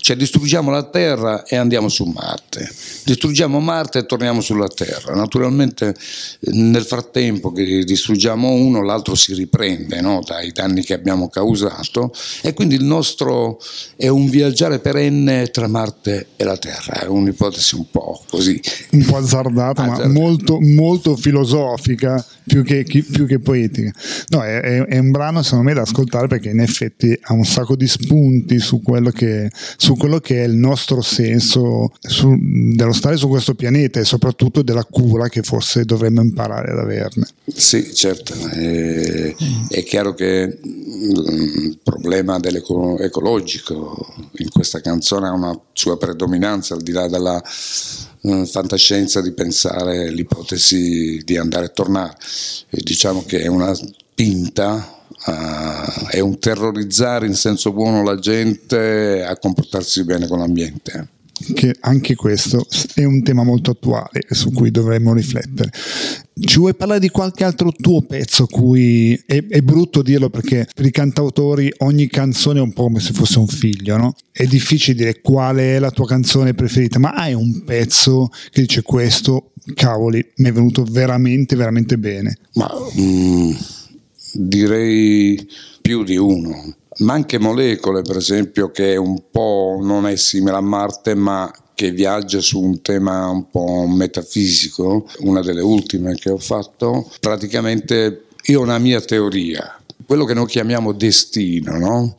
[0.00, 2.68] Cioè distruggiamo la Terra e andiamo su Marte,
[3.04, 5.14] distruggiamo Marte e torniamo sulla Terra.
[5.14, 5.94] Naturalmente
[6.52, 10.22] nel frattempo che distruggiamo uno, l'altro si riprende no?
[10.26, 13.60] dai danni che abbiamo causato e quindi il nostro
[13.96, 18.60] è un viaggiare perenne tra Marte e la Terra, è un'ipotesi un po' così.
[18.92, 23.92] Un po' azzardata, ma molto, molto filosofica più che, più che poetica.
[24.28, 27.76] No, è, è, un brano secondo me da ascoltare perché in effetti ha un sacco
[27.76, 33.16] di spunti su quello che, su quello che è il nostro senso su, dello stare
[33.16, 37.26] su questo pianeta e soprattutto della cura che forse dovremmo imparare ad averne.
[37.46, 39.34] Sì, certo, è,
[39.68, 44.06] è chiaro che il problema ecologico
[44.38, 47.42] in questa canzone ha una sua predominanza al di là della
[48.20, 52.16] uh, fantascienza di pensare l'ipotesi di andare e tornare.
[52.68, 59.22] E diciamo che è una spinta Uh, è un terrorizzare in senso buono la gente
[59.22, 61.08] a comportarsi bene con l'ambiente
[61.54, 65.70] che anche questo è un tema molto attuale su cui dovremmo riflettere.
[66.40, 70.86] Ci vuoi parlare di qualche altro tuo pezzo cui è, è, brutto dirlo perché per
[70.86, 74.14] i cantautori ogni canzone è un po' come se fosse un figlio, no?
[74.30, 78.82] È difficile dire quale è la tua canzone preferita, ma hai un pezzo che dice
[78.82, 82.38] questo, cavoli, mi è venuto veramente, veramente bene.
[82.54, 83.52] Ma mm,
[84.32, 85.48] direi
[85.80, 90.60] più di uno ma anche molecole, per esempio, che un po' non è simile a
[90.60, 96.38] Marte, ma che viaggia su un tema un po' metafisico, una delle ultime che ho
[96.38, 102.16] fatto, praticamente io ho una mia teoria, quello che noi chiamiamo destino, no?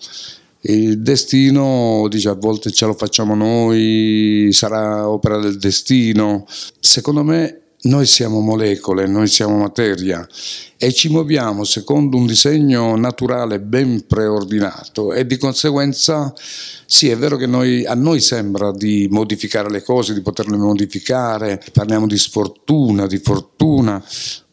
[0.61, 6.45] Il destino, dice, a volte ce lo facciamo noi, sarà opera del destino.
[6.79, 10.27] Secondo me noi siamo molecole, noi siamo materia
[10.77, 16.33] e ci muoviamo secondo un disegno naturale ben preordinato e di conseguenza
[16.85, 21.63] sì è vero che noi, a noi sembra di modificare le cose, di poterle modificare,
[21.71, 24.03] parliamo di sfortuna, di fortuna,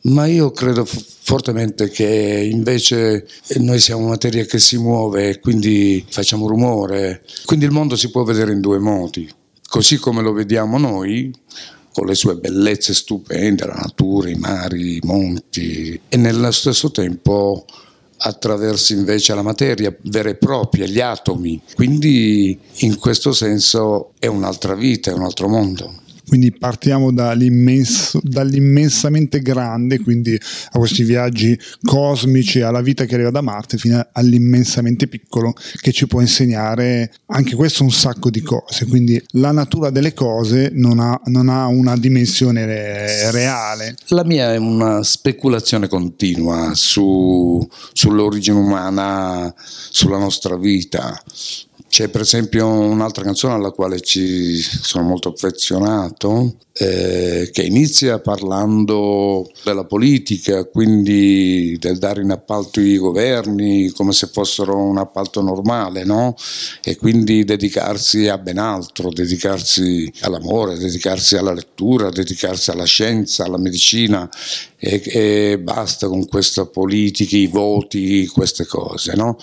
[0.02, 6.46] ma io credo fortemente che invece noi siamo materia che si muove e quindi facciamo
[6.46, 9.28] rumore, quindi il mondo si può vedere in due modi,
[9.68, 11.30] così come lo vediamo noi
[11.92, 17.64] con le sue bellezze stupende, la natura, i mari, i monti e nello stesso tempo
[18.18, 21.60] attraverso invece la materia vera e propria, gli atomi.
[21.74, 26.06] Quindi in questo senso è un'altra vita, è un altro mondo.
[26.28, 33.78] Quindi partiamo dall'immensamente grande, quindi a questi viaggi cosmici, alla vita che arriva da Marte,
[33.78, 38.86] fino all'immensamente piccolo che ci può insegnare anche questo un sacco di cose.
[38.86, 43.96] Quindi la natura delle cose non ha, non ha una dimensione re- reale.
[44.08, 49.54] La mia è una speculazione continua su, sull'origine umana,
[49.90, 51.20] sulla nostra vita.
[51.88, 59.50] C'è per esempio un'altra canzone alla quale ci sono molto affezionato, eh, che inizia parlando
[59.64, 66.04] della politica, quindi del dare in appalto i governi come se fossero un appalto normale,
[66.04, 66.36] no?
[66.84, 73.58] E quindi dedicarsi a ben altro, dedicarsi all'amore, dedicarsi alla lettura, dedicarsi alla scienza, alla
[73.58, 74.28] medicina
[74.78, 79.36] e, e basta con questa politica, i voti, queste cose, no?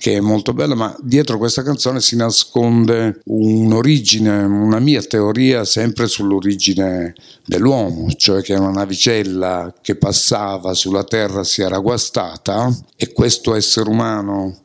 [0.00, 6.06] che è molto bella, ma dietro questa canzone si nasconde un'origine, una mia teoria sempre
[6.06, 13.54] sull'origine dell'uomo, cioè che una navicella che passava sulla terra si era guastata e questo
[13.54, 14.58] essere umano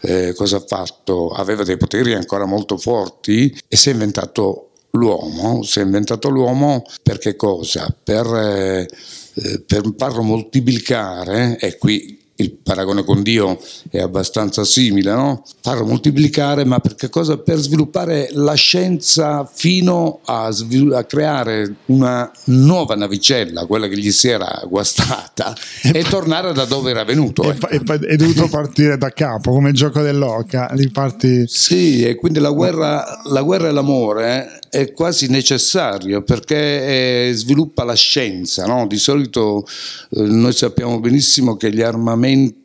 [0.00, 1.30] eh, cosa ha fatto?
[1.30, 6.84] Aveva dei poteri ancora molto forti e si è inventato l'uomo, si è inventato l'uomo
[7.02, 7.94] per che cosa?
[8.02, 8.88] Per, eh,
[9.34, 13.58] eh per farlo moltiplicare, e qui il paragone con Dio
[13.90, 15.44] è abbastanza simile, no?
[15.60, 17.38] farlo moltiplicare, ma per che cosa?
[17.38, 24.10] Per sviluppare la scienza fino a, svil- a creare una nuova navicella, quella che gli
[24.10, 27.42] si era guastata, e, e tornare da dove era venuto.
[27.42, 27.92] E, ecco.
[27.92, 30.72] e, è dovuto partire da capo, come il gioco dell'oca.
[30.92, 31.44] Parti...
[31.46, 37.84] Sì, e quindi la guerra, la guerra e l'amore è quasi necessario perché eh, sviluppa
[37.84, 38.64] la scienza.
[38.66, 38.86] No?
[38.86, 39.66] Di solito
[40.10, 42.59] eh, noi sappiamo benissimo che gli armamenti,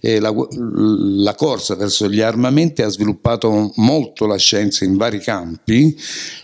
[0.00, 5.96] eh, la, la, corsa verso gli armamenti ha sviluppato molto la scienza in vari campi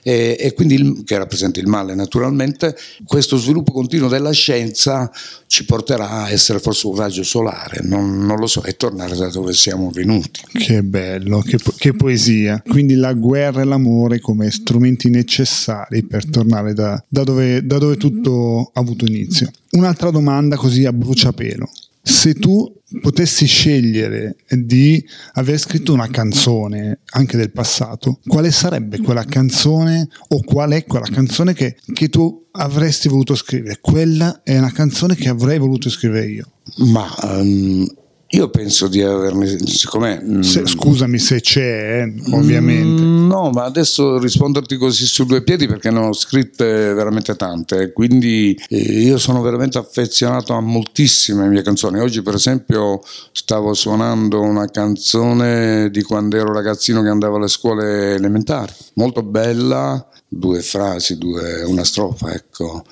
[0.03, 2.77] e quindi il, che rappresenta il male naturalmente.
[3.05, 5.11] Questo sviluppo continuo della scienza
[5.47, 9.29] ci porterà a essere forse un raggio solare, non, non lo so, e tornare da
[9.29, 10.41] dove siamo venuti.
[10.53, 12.62] Che bello, che, che poesia.
[12.66, 17.97] Quindi la guerra e l'amore come strumenti necessari per tornare da, da, dove, da dove
[17.97, 19.51] tutto ha avuto inizio.
[19.72, 21.68] Un'altra domanda così a bruciapelo.
[22.09, 29.25] Se tu potessi scegliere di aver scritto una canzone anche del passato, quale sarebbe quella
[29.25, 33.79] canzone o qual è quella canzone che, che tu avresti voluto scrivere?
[33.81, 36.51] Quella è una canzone che avrei voluto scrivere io.
[36.77, 37.85] Ma um,
[38.29, 40.43] io penso di averne, siccome...
[40.43, 43.03] Se, mm, scusami se c'è, eh, ovviamente.
[43.03, 47.93] Mm, No, ma adesso risponderti così su due piedi perché ne ho scritte veramente tante,
[47.93, 51.99] quindi eh, io sono veramente affezionato a moltissime mie canzoni.
[51.99, 53.03] Oggi per esempio
[53.33, 60.09] stavo suonando una canzone di quando ero ragazzino che andavo alle scuole elementari, molto bella,
[60.29, 62.85] due frasi, due, una strofa, ecco,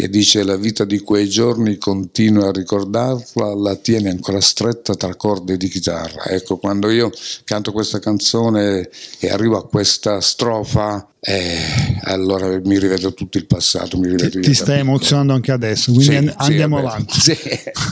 [0.00, 5.14] che dice la vita di quei giorni continua a ricordarla, la tiene ancora stretta tra
[5.14, 6.24] corde di chitarra.
[6.24, 7.10] Ecco, quando io
[7.44, 8.88] canto questa canzone
[9.18, 14.40] e arrivo a questa strofa, eh, allora mi rivedo tutto il passato, mi rivedo Ti,
[14.40, 17.20] ti stai emozionando anche adesso, quindi Sì, sì, andiamo vabbè, avanti.
[17.20, 17.36] sì.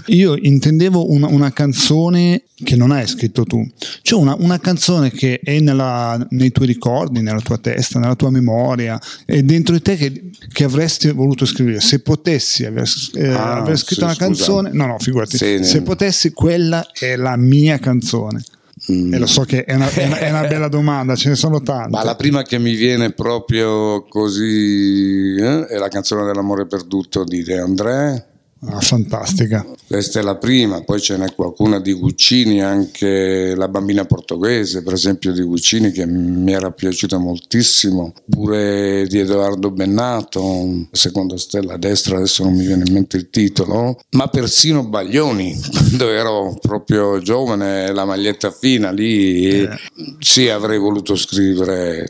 [0.06, 3.64] Io intendevo una, una canzone che non hai scritto tu,
[4.02, 8.30] cioè una, una canzone che è nella- nei tuoi ricordi, nella tua testa, nella tua
[8.30, 11.80] memoria, è dentro di te che, che avresti voluto scrivere.
[11.80, 14.24] Se potessi aver, eh, Ah, aver scritto sì, una scusa.
[14.26, 18.42] canzone, no, no, figurati, Sì, se potessi, quella è la mia canzone.
[18.90, 19.12] Mm.
[19.12, 21.60] E lo so che è una, è una- è una bella domanda, ce ne sono
[21.60, 21.90] tante.
[21.90, 27.42] Ma la prima che mi viene proprio così eh, è la canzone dell'amore perduto di
[27.42, 28.26] De André.
[28.66, 29.64] Ah, fantastica.
[29.86, 34.94] Questa è la prima, poi ce n'è qualcuna di Guccini, anche La bambina portoghese, per
[34.94, 41.78] esempio, di Guccini, che mi era piaciuta moltissimo, pure di Edoardo Bennato, Seconda stella a
[41.78, 47.20] destra, adesso non mi viene in mente il titolo, ma persino Baglioni, quando ero proprio
[47.20, 49.66] giovane, la maglietta fina lì,
[50.18, 52.08] sì, avrei voluto scrivere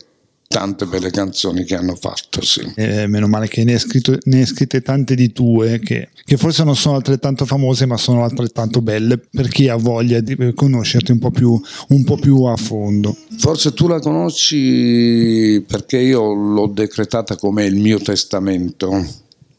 [0.48, 2.72] tante belle canzoni che hanno fatto, sì.
[2.74, 6.36] Eh, meno male che ne hai, scritto- ne hai scritte tante di tue che, che
[6.38, 11.12] forse non sono altrettanto famose ma sono altrettanto belle per chi ha voglia di conoscerti
[11.12, 13.14] un po' più, un po' più a fondo.
[13.36, 19.06] Forse tu la conosci perché io l'ho decretata come il mio testamento.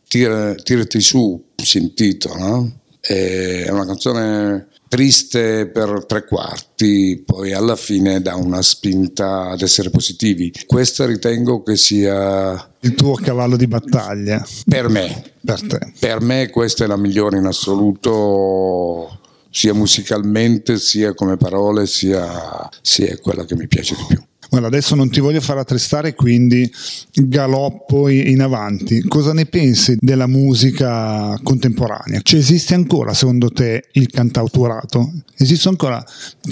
[0.07, 2.67] Tira- tirati su, si intitola.
[2.99, 9.91] È una canzone triste per tre quarti, poi alla fine dà una spinta ad essere
[9.91, 10.51] positivi.
[10.65, 15.93] Questa ritengo che sia Il tuo cavallo di battaglia per me, per te.
[15.99, 19.19] per me questa è la migliore in assoluto,
[19.51, 24.21] sia musicalmente, sia come parole, sia, sia quella che mi piace di più.
[24.49, 26.69] Guarda, adesso non ti voglio far attristare, quindi
[27.13, 29.01] galoppo in avanti.
[29.07, 32.21] Cosa ne pensi della musica contemporanea?
[32.21, 35.11] Cioè, esiste ancora, secondo te, il cantautorato?
[35.37, 36.03] Esistono ancora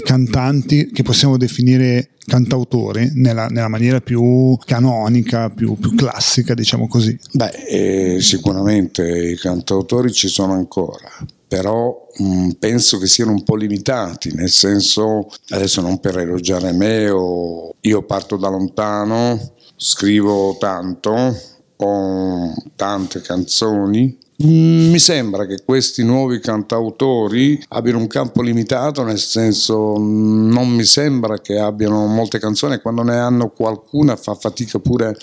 [0.04, 7.18] cantanti che possiamo definire cantautori nella, nella maniera più canonica, più, più classica, diciamo così?
[7.32, 11.10] Beh, eh, sicuramente i cantautori ci sono ancora,
[11.48, 17.08] però mh, penso che siano un po' limitati, nel senso, adesso non per elogiare me,
[17.10, 21.34] o io parto da lontano, scrivo tanto,
[21.76, 24.18] ho tante canzoni.
[24.44, 30.68] Mm, Mi sembra che questi nuovi cantautori abbiano un campo limitato, nel senso mm, non
[30.68, 35.16] mi sembra che abbiano molte canzoni quando ne hanno qualcuna fa fatica pure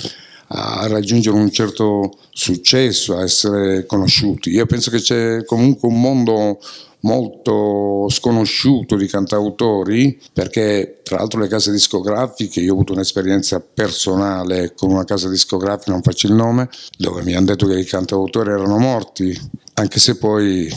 [0.47, 4.51] a raggiungere un certo successo, a essere conosciuti.
[4.51, 6.59] Io penso che c'è comunque un mondo
[7.05, 14.73] molto sconosciuto di cantautori perché tra l'altro le case discografiche, io ho avuto un'esperienza personale
[14.75, 16.67] con una casa discografica, non faccio il nome,
[16.97, 19.39] dove mi hanno detto che i cantautori erano morti,
[19.75, 20.67] anche se poi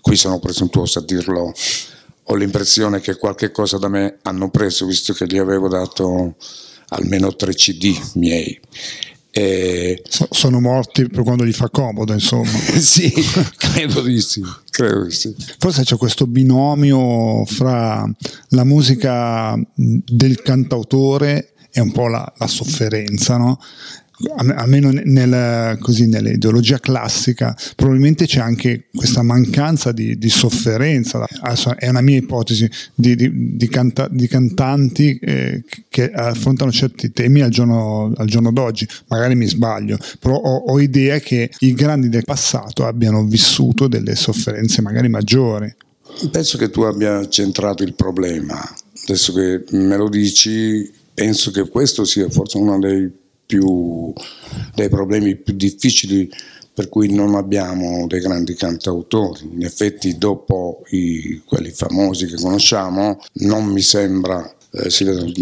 [0.00, 1.52] qui sono presuntuoso a dirlo,
[2.28, 6.34] ho l'impressione che qualche cosa da me hanno preso visto che gli avevo dato
[6.88, 8.58] almeno tre CD miei.
[9.30, 12.48] E So- sono morti per quando gli fa comodo, insomma.
[12.80, 13.12] sì,
[13.56, 15.34] credo di sì, credo di sì.
[15.58, 18.08] Forse c'è questo binomio fra
[18.50, 23.60] la musica del cantautore e un po' la, la sofferenza, no?
[24.36, 31.26] Al- Almeno nel- così, nell'ideologia classica, probabilmente c'è anche questa mancanza di, di sofferenza.
[31.76, 37.50] È una mia ipotesi di, di- di canta- cantanti eh, che affrontano certi temi al
[37.50, 38.86] giorno, al giorno d'oggi.
[39.08, 44.14] Magari mi sbaglio, però ho, ho idea che i grandi del passato abbiano vissuto delle
[44.14, 45.74] sofferenze magari maggiori.
[46.30, 48.58] Penso che tu abbia centrato il problema.
[49.04, 53.10] Adesso che me lo dici, penso che questo sia forse uno dei
[53.46, 54.12] più
[54.74, 56.28] dei problemi più difficili
[56.74, 59.48] per cui non abbiamo dei grandi cantautori.
[59.54, 65.32] In effetti, dopo i- quelli famosi che conosciamo, non mi sembra eh, si vedono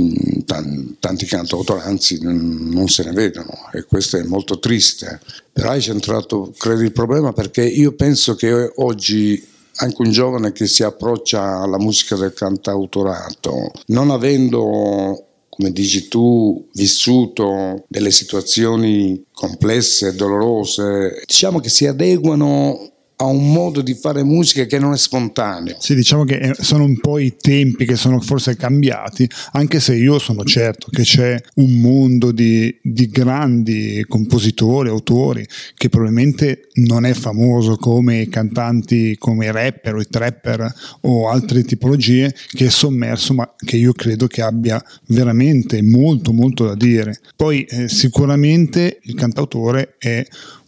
[0.44, 5.20] tan- tanti cantautori, anzi non se ne vedono e questo è molto triste.
[5.52, 9.44] Però hai centrato, credo, il problema perché io penso che oggi
[9.76, 15.24] anche un giovane che si approccia alla musica del cantautorato, non avendo
[15.56, 23.80] come dici tu, vissuto delle situazioni complesse, dolorose, diciamo che si adeguano a un modo
[23.80, 25.76] di fare musica che non è spontaneo.
[25.78, 29.94] Sì, diciamo che eh, sono un po' i tempi che sono forse cambiati, anche se
[29.94, 35.46] io sono certo che c'è un mondo di, di grandi compositori, autori,
[35.76, 41.28] che probabilmente non è famoso come i cantanti, come i rapper o i trapper o
[41.28, 46.74] altre tipologie, che è sommerso, ma che io credo che abbia veramente molto, molto da
[46.74, 47.18] dire.
[47.36, 50.24] Poi eh, sicuramente il cantautore è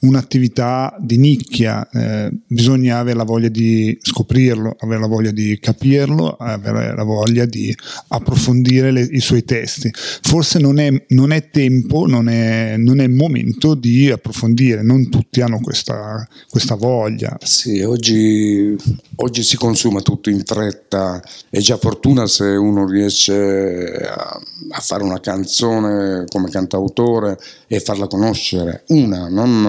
[0.06, 6.36] un'attività di nicchia, eh, bisogna avere la voglia di scoprirlo, avere la voglia di capirlo,
[6.36, 7.74] avere la voglia di
[8.08, 9.90] approfondire le, i suoi testi.
[9.92, 15.40] Forse non è, non è tempo, non è, non è, momento di approfondire, non tutti
[15.40, 17.36] hanno questa, questa voglia.
[17.42, 18.76] Sì, oggi,
[19.16, 24.40] oggi, si consuma tutto in fretta, è già fortuna se uno riesce a,
[24.70, 29.64] a fare una canzone come cantautore e farla conoscere, una, non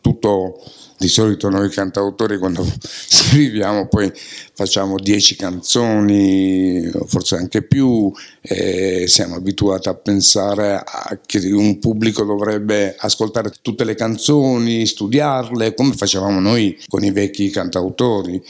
[0.00, 0.60] tutto
[0.96, 4.12] di solito noi cantautori quando scriviamo poi
[4.54, 12.24] facciamo dieci canzoni, forse anche più, e siamo abituati a pensare a che un pubblico
[12.24, 18.42] dovrebbe ascoltare tutte le canzoni, studiarle, come facevamo noi con i vecchi cantautori.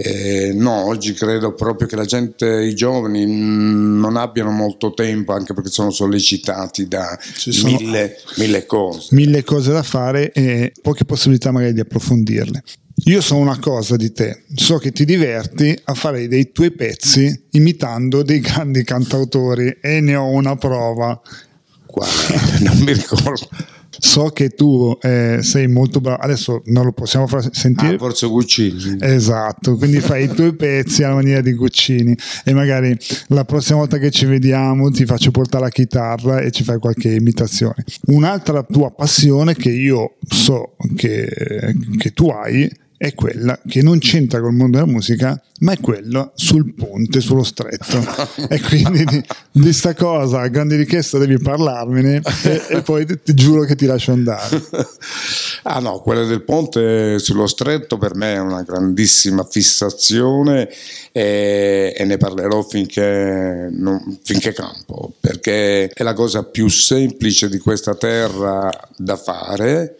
[0.00, 5.54] Eh, no, oggi credo proprio che la gente, i giovani, non abbiano molto tempo anche
[5.54, 7.18] perché sono sollecitati da
[7.64, 9.12] mille, mille, cose.
[9.16, 12.62] Mille cose da fare e poche possibilità magari di approfondirle.
[13.06, 17.46] Io so una cosa di te, so che ti diverti a fare dei tuoi pezzi
[17.52, 21.20] imitando dei grandi cantautori e ne ho una prova.
[21.86, 22.12] Quale?
[22.62, 23.48] Non mi ricordo
[23.98, 27.94] so che tu eh, sei molto bravo, adesso non lo possiamo far sentire.
[27.94, 28.96] Ah, forse Guccini.
[29.00, 32.96] Esatto, quindi fai i tuoi pezzi alla maniera di Guccini e magari
[33.28, 37.12] la prossima volta che ci vediamo ti faccio portare la chitarra e ci fai qualche
[37.14, 37.84] imitazione.
[38.06, 41.28] Un'altra tua passione che io so che,
[41.96, 46.32] che tu hai è quella che non c'entra col mondo della musica, ma è quella
[46.34, 48.04] sul ponte, sullo stretto.
[48.50, 53.20] e quindi di, di sta cosa, a grande richiesta, devi parlarmene e, e poi ti,
[53.22, 54.60] ti, giuro che ti lascio andare.
[55.62, 60.68] ah no, quella del ponte sullo stretto per me è una grandissima fissazione
[61.12, 67.58] e, e ne parlerò finché, non, finché campo, perché è la cosa più semplice di
[67.58, 69.98] questa terra da fare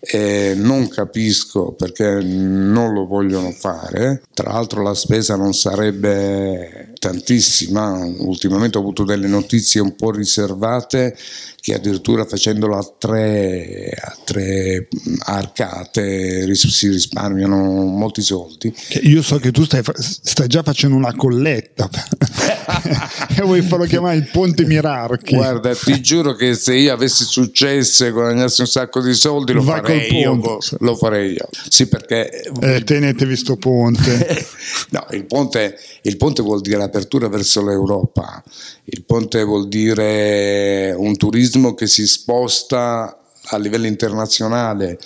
[0.00, 4.22] e non capisco perché non lo vogliono fare.
[4.32, 11.16] Tra l'altro la spesa non sarebbe tantissima, ultimamente ho avuto delle notizie un po' riservate
[11.60, 14.88] che addirittura facendolo a tre, a tre
[15.26, 18.74] arcate si risparmiano molti soldi.
[19.02, 21.88] Io so che tu stai, stai già facendo una colletta
[23.36, 25.34] e vuoi farlo chiamare il Ponte Mirarchi.
[25.34, 29.62] Guarda, ti giuro che se io avessi successo e guadagnassi un sacco di soldi lo
[29.62, 30.58] farei io.
[30.78, 31.48] Lo farei io.
[31.68, 32.42] Sì, perché...
[32.60, 34.46] Eh, tenetevi sto ponte.
[34.90, 38.42] no, il ponte, il ponte vuol dire apertura verso l'Europa.
[38.84, 43.20] Il ponte vuol dire un turismo che si sposta
[43.52, 44.98] a livello internazionale,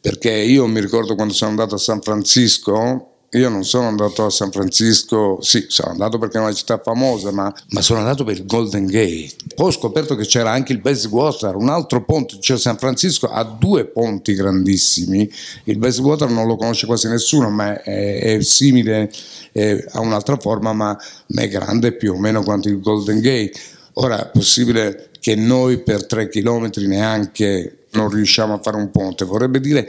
[0.00, 4.30] perché io mi ricordo quando sono andato a San Francisco, io non sono andato a
[4.30, 8.36] San Francisco, sì, sono andato perché è una città famosa, ma, ma sono andato per
[8.36, 9.34] il Golden Gate.
[9.54, 13.44] Poi ho scoperto che c'era anche il Bayswater, un altro ponte, cioè San Francisco ha
[13.44, 15.30] due ponti grandissimi.
[15.64, 19.10] Il Bayswater non lo conosce quasi nessuno, ma è, è simile
[19.52, 23.52] è, ha un'altra forma, ma, ma è grande più o meno quanto il Golden Gate.
[23.94, 29.24] Ora è possibile che noi per tre chilometri neanche non riusciamo a fare un ponte,
[29.24, 29.88] vorrebbe dire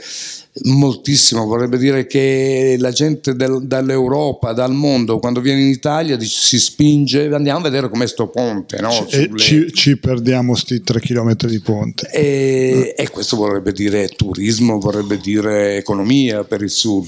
[0.64, 6.38] moltissimo, vorrebbe dire che la gente del, dall'Europa, dal mondo, quando viene in Italia dice,
[6.40, 8.80] si spinge, andiamo a vedere com'è sto ponte.
[8.80, 8.90] No?
[8.90, 9.38] Sulle...
[9.38, 12.08] Ci, ci, perdiamo sti tre chilometri di ponte.
[12.10, 17.06] E, e questo vorrebbe dire turismo, vorrebbe dire economia per il sud,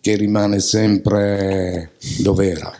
[0.00, 2.76] che rimane sempre dove era.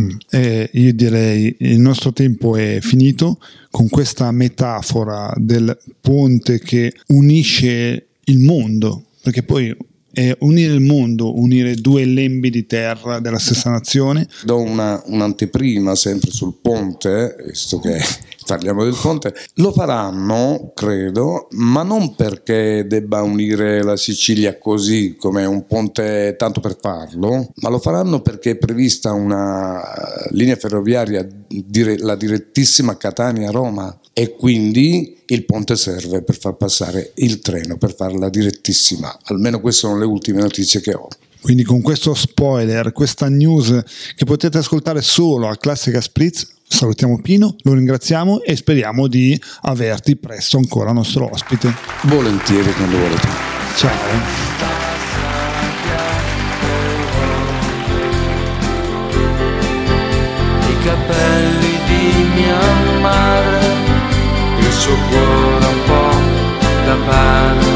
[0.00, 0.10] Mm.
[0.30, 3.38] Eh, io direi il nostro tempo è finito
[3.70, 9.74] con questa metafora del ponte che unisce il mondo, perché poi
[10.12, 14.28] è unire il mondo, unire due lembi di terra della stessa nazione.
[14.44, 17.98] Do una, un'anteprima sempre sul ponte, visto che
[18.46, 25.46] parliamo del ponte, lo faranno, credo, ma non perché debba unire la Sicilia così come
[25.46, 29.82] un ponte tanto per farlo, ma lo faranno perché è prevista una
[30.30, 31.26] linea ferroviaria,
[31.98, 38.28] la direttissima Catania-Roma e quindi il ponte serve per far passare il treno, per farla
[38.28, 39.18] direttissima.
[39.24, 41.08] Almeno queste sono le ultime notizie che ho.
[41.40, 43.82] Quindi con questo spoiler, questa news
[44.16, 50.16] che potete ascoltare solo a Classica Spritz, salutiamo Pino, lo ringraziamo e speriamo di averti
[50.16, 51.70] presto ancora nostro ospite.
[52.04, 53.28] Volentieri quando volete.
[53.76, 54.93] Ciao.
[64.80, 66.18] Suo cuore un po'
[66.86, 67.73] da pane,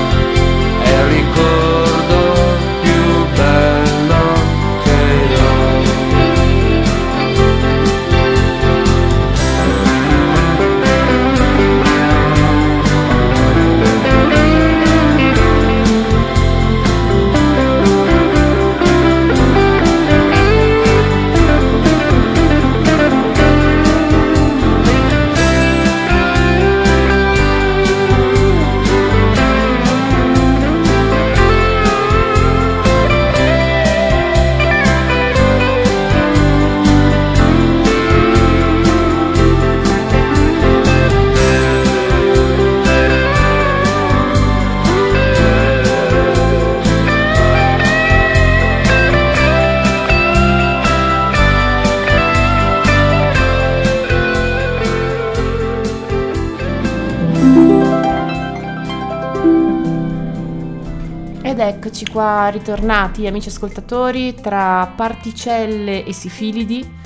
[61.68, 66.96] eccoci qua ritornati, amici ascoltatori, tra particelle e sifilidi,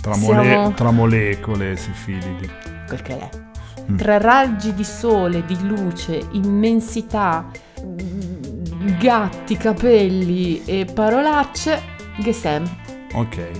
[0.00, 2.48] Tra, Siamo- mole- tra molecole e sifilidi.
[2.86, 3.28] quel che è.
[3.90, 3.96] Mm.
[3.96, 7.46] Tra raggi di sole, di luce, immensità,
[7.80, 11.82] mm, gatti, capelli e parolacce,
[12.18, 12.64] Gesem.
[13.14, 13.50] Ok.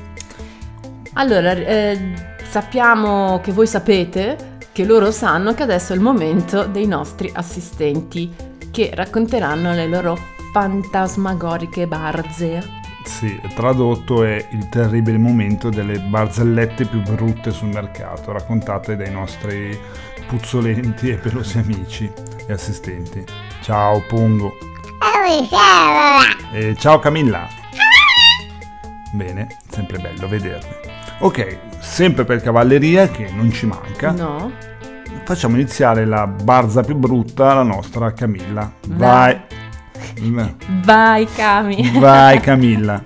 [1.15, 2.13] Allora, eh,
[2.49, 8.33] sappiamo che voi sapete che loro sanno che adesso è il momento dei nostri assistenti
[8.77, 10.19] che racconteranno le loro
[10.53, 12.63] fantasmagoriche barze.
[13.05, 19.81] Sì, tradotto è il terribile momento delle barzellette più brutte sul mercato, raccontate dai nostri
[20.27, 22.13] puzzolenti e pelosi amici
[22.47, 23.25] e assistenti.
[23.63, 24.59] Ciao Pongo.
[26.53, 27.49] E ciao Camilla.
[29.11, 30.75] Bene, sempre bello vedervi.
[31.21, 34.53] Ok, sempre per cavalleria che non ci manca, No?
[35.27, 38.73] Facciamo iniziare la barza più brutta, la nostra Camilla.
[38.87, 39.37] Vai.
[40.21, 40.57] Vai.
[40.85, 41.99] Vai, Cami.
[41.99, 43.03] Vai Camilla.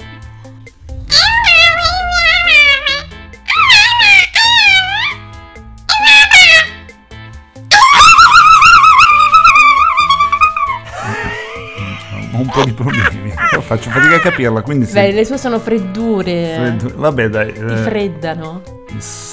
[12.33, 14.95] Un po' di problemi, però faccio fatica a capirla, quindi sì.
[14.95, 16.55] Beh, le sue sono freddure.
[16.57, 17.53] Freddo- Vabbè dai.
[17.53, 18.63] Ti eh, freddano.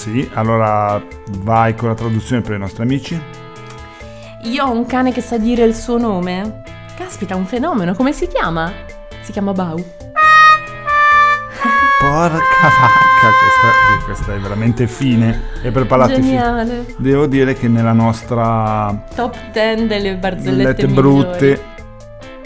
[0.07, 1.03] Sì, allora
[1.39, 3.21] vai con la traduzione per i nostri amici.
[4.43, 6.63] Io ho un cane che sa dire il suo nome.
[6.95, 7.93] Caspita, un fenomeno.
[7.93, 8.71] Come si chiama?
[9.21, 9.75] Si chiama Bau.
[11.99, 16.27] Porca vacca, questa, questa è veramente fine e per parlarti fine.
[16.27, 16.85] Geniale.
[16.97, 21.61] Devo dire che nella nostra Top 10 delle barzellette brutte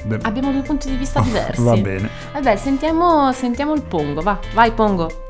[0.03, 1.62] de- Abbiamo due punti di vista diversi.
[1.62, 2.09] va bene.
[2.34, 4.22] Vabbè, sentiamo, sentiamo il Pongo.
[4.22, 5.28] Va, vai Pongo.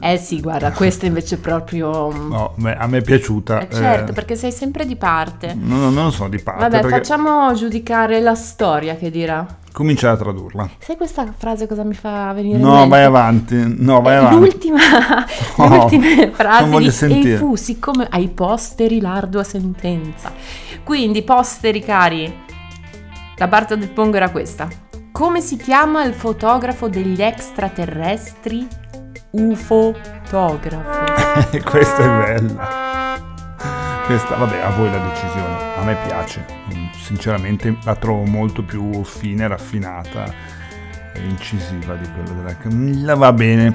[0.00, 2.12] Eh sì, guarda, questa invece è proprio...
[2.12, 3.60] No, beh, a me è piaciuta.
[3.60, 5.54] Eh, certo, eh, perché sei sempre di parte.
[5.54, 9.44] no, non sono di parte Vabbè, perché facciamo giudicare la storia che dirà.
[9.72, 10.68] comincia a tradurla.
[10.78, 12.88] Sai questa frase cosa mi fa venire in No, mente?
[12.88, 13.74] vai avanti.
[13.78, 14.38] No, vai avanti.
[14.38, 14.78] L'ultima,
[15.56, 20.32] No, le ultime frasi di e fu siccome ai posteri l'ardua sentenza.
[20.84, 22.44] Quindi, posteri cari,
[23.38, 24.68] la parte del pongo era questa.
[25.12, 28.66] Come si chiama il fotografo degli extraterrestri?
[29.30, 31.60] Ufotografo.
[31.64, 32.94] Questa è bella.
[34.06, 35.74] Questa, vabbè, a voi la decisione.
[35.76, 36.44] A me piace.
[36.98, 40.24] Sinceramente la trovo molto più fine, raffinata
[41.14, 43.14] e incisiva di quello della.
[43.14, 43.74] Va bene.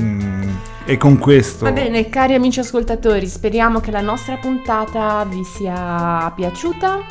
[0.00, 0.48] Mm,
[0.84, 1.64] E con questo.
[1.64, 7.04] Va bene, cari amici ascoltatori, speriamo che la nostra puntata vi sia piaciuta,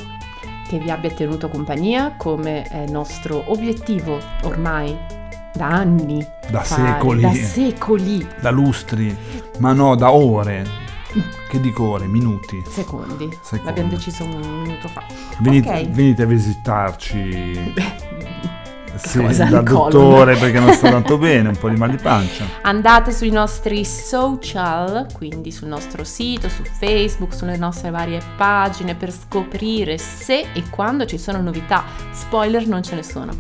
[0.68, 4.96] che vi abbia tenuto compagnia, come è nostro obiettivo ormai
[5.54, 6.26] da anni.
[6.50, 7.22] Da fare, secoli.
[7.22, 8.28] Da secoli.
[8.42, 9.16] Da lustri,
[9.60, 10.86] ma no, da ore.
[11.50, 12.06] Che dico ore?
[12.06, 12.62] Minuti.
[12.68, 13.30] Secondi.
[13.42, 13.66] Secondi.
[13.66, 15.04] L'abbiamo deciso un minuto fa.
[15.40, 15.90] Venite, Ok.
[15.90, 17.74] venite a visitarci.
[18.98, 19.46] Sì, cosa?
[19.46, 22.46] dal dottore perché non sta tanto bene, un po' di mal di pancia.
[22.62, 29.12] Andate sui nostri social, quindi sul nostro sito, su Facebook, sulle nostre varie pagine per
[29.12, 31.84] scoprire se e quando ci sono novità.
[32.12, 33.32] Spoiler non ce ne sono.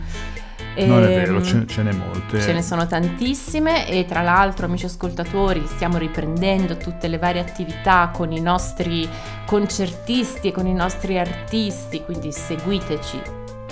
[0.80, 2.39] Non è Ehm, vero, ce, ce n'è molte.
[2.39, 8.12] Ce ne sono tantissime e tra l'altro amici ascoltatori stiamo riprendendo tutte le varie attività
[8.14, 9.10] con i nostri
[9.45, 13.22] concertisti e con i nostri artisti, quindi seguiteci,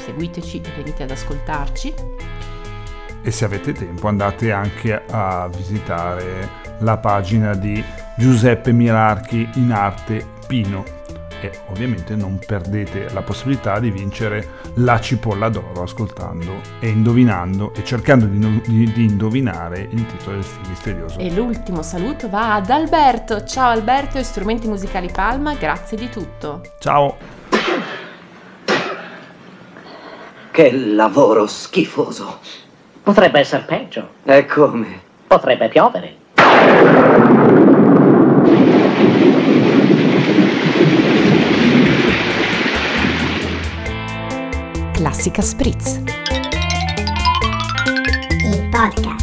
[0.06, 1.94] seguiteci e venite ad ascoltarci.
[3.22, 6.48] E se avete tempo andate anche a visitare
[6.80, 7.84] la pagina di
[8.18, 10.84] Giuseppe Mirarchi in arte Pino.
[11.42, 17.84] E ovviamente non perdete la possibilità di vincere la cipolla d'oro ascoltando e indovinando e
[17.84, 21.20] cercando di, no- di- di indovinare il titolo del film misterioso.
[21.20, 23.44] E l'ultimo saluto va ad Alberto.
[23.44, 26.62] Ciao Alberto e Strumenti Musicali Palma, grazie di tutto.
[26.80, 27.35] Ciao!
[30.56, 32.40] Che lavoro schifoso.
[33.04, 34.08] Potrebbe essere peggio.
[34.24, 35.02] E come?
[35.28, 36.16] Potrebbe piovere.
[44.94, 46.02] Classica Spritz.
[48.46, 49.15] Il podcast.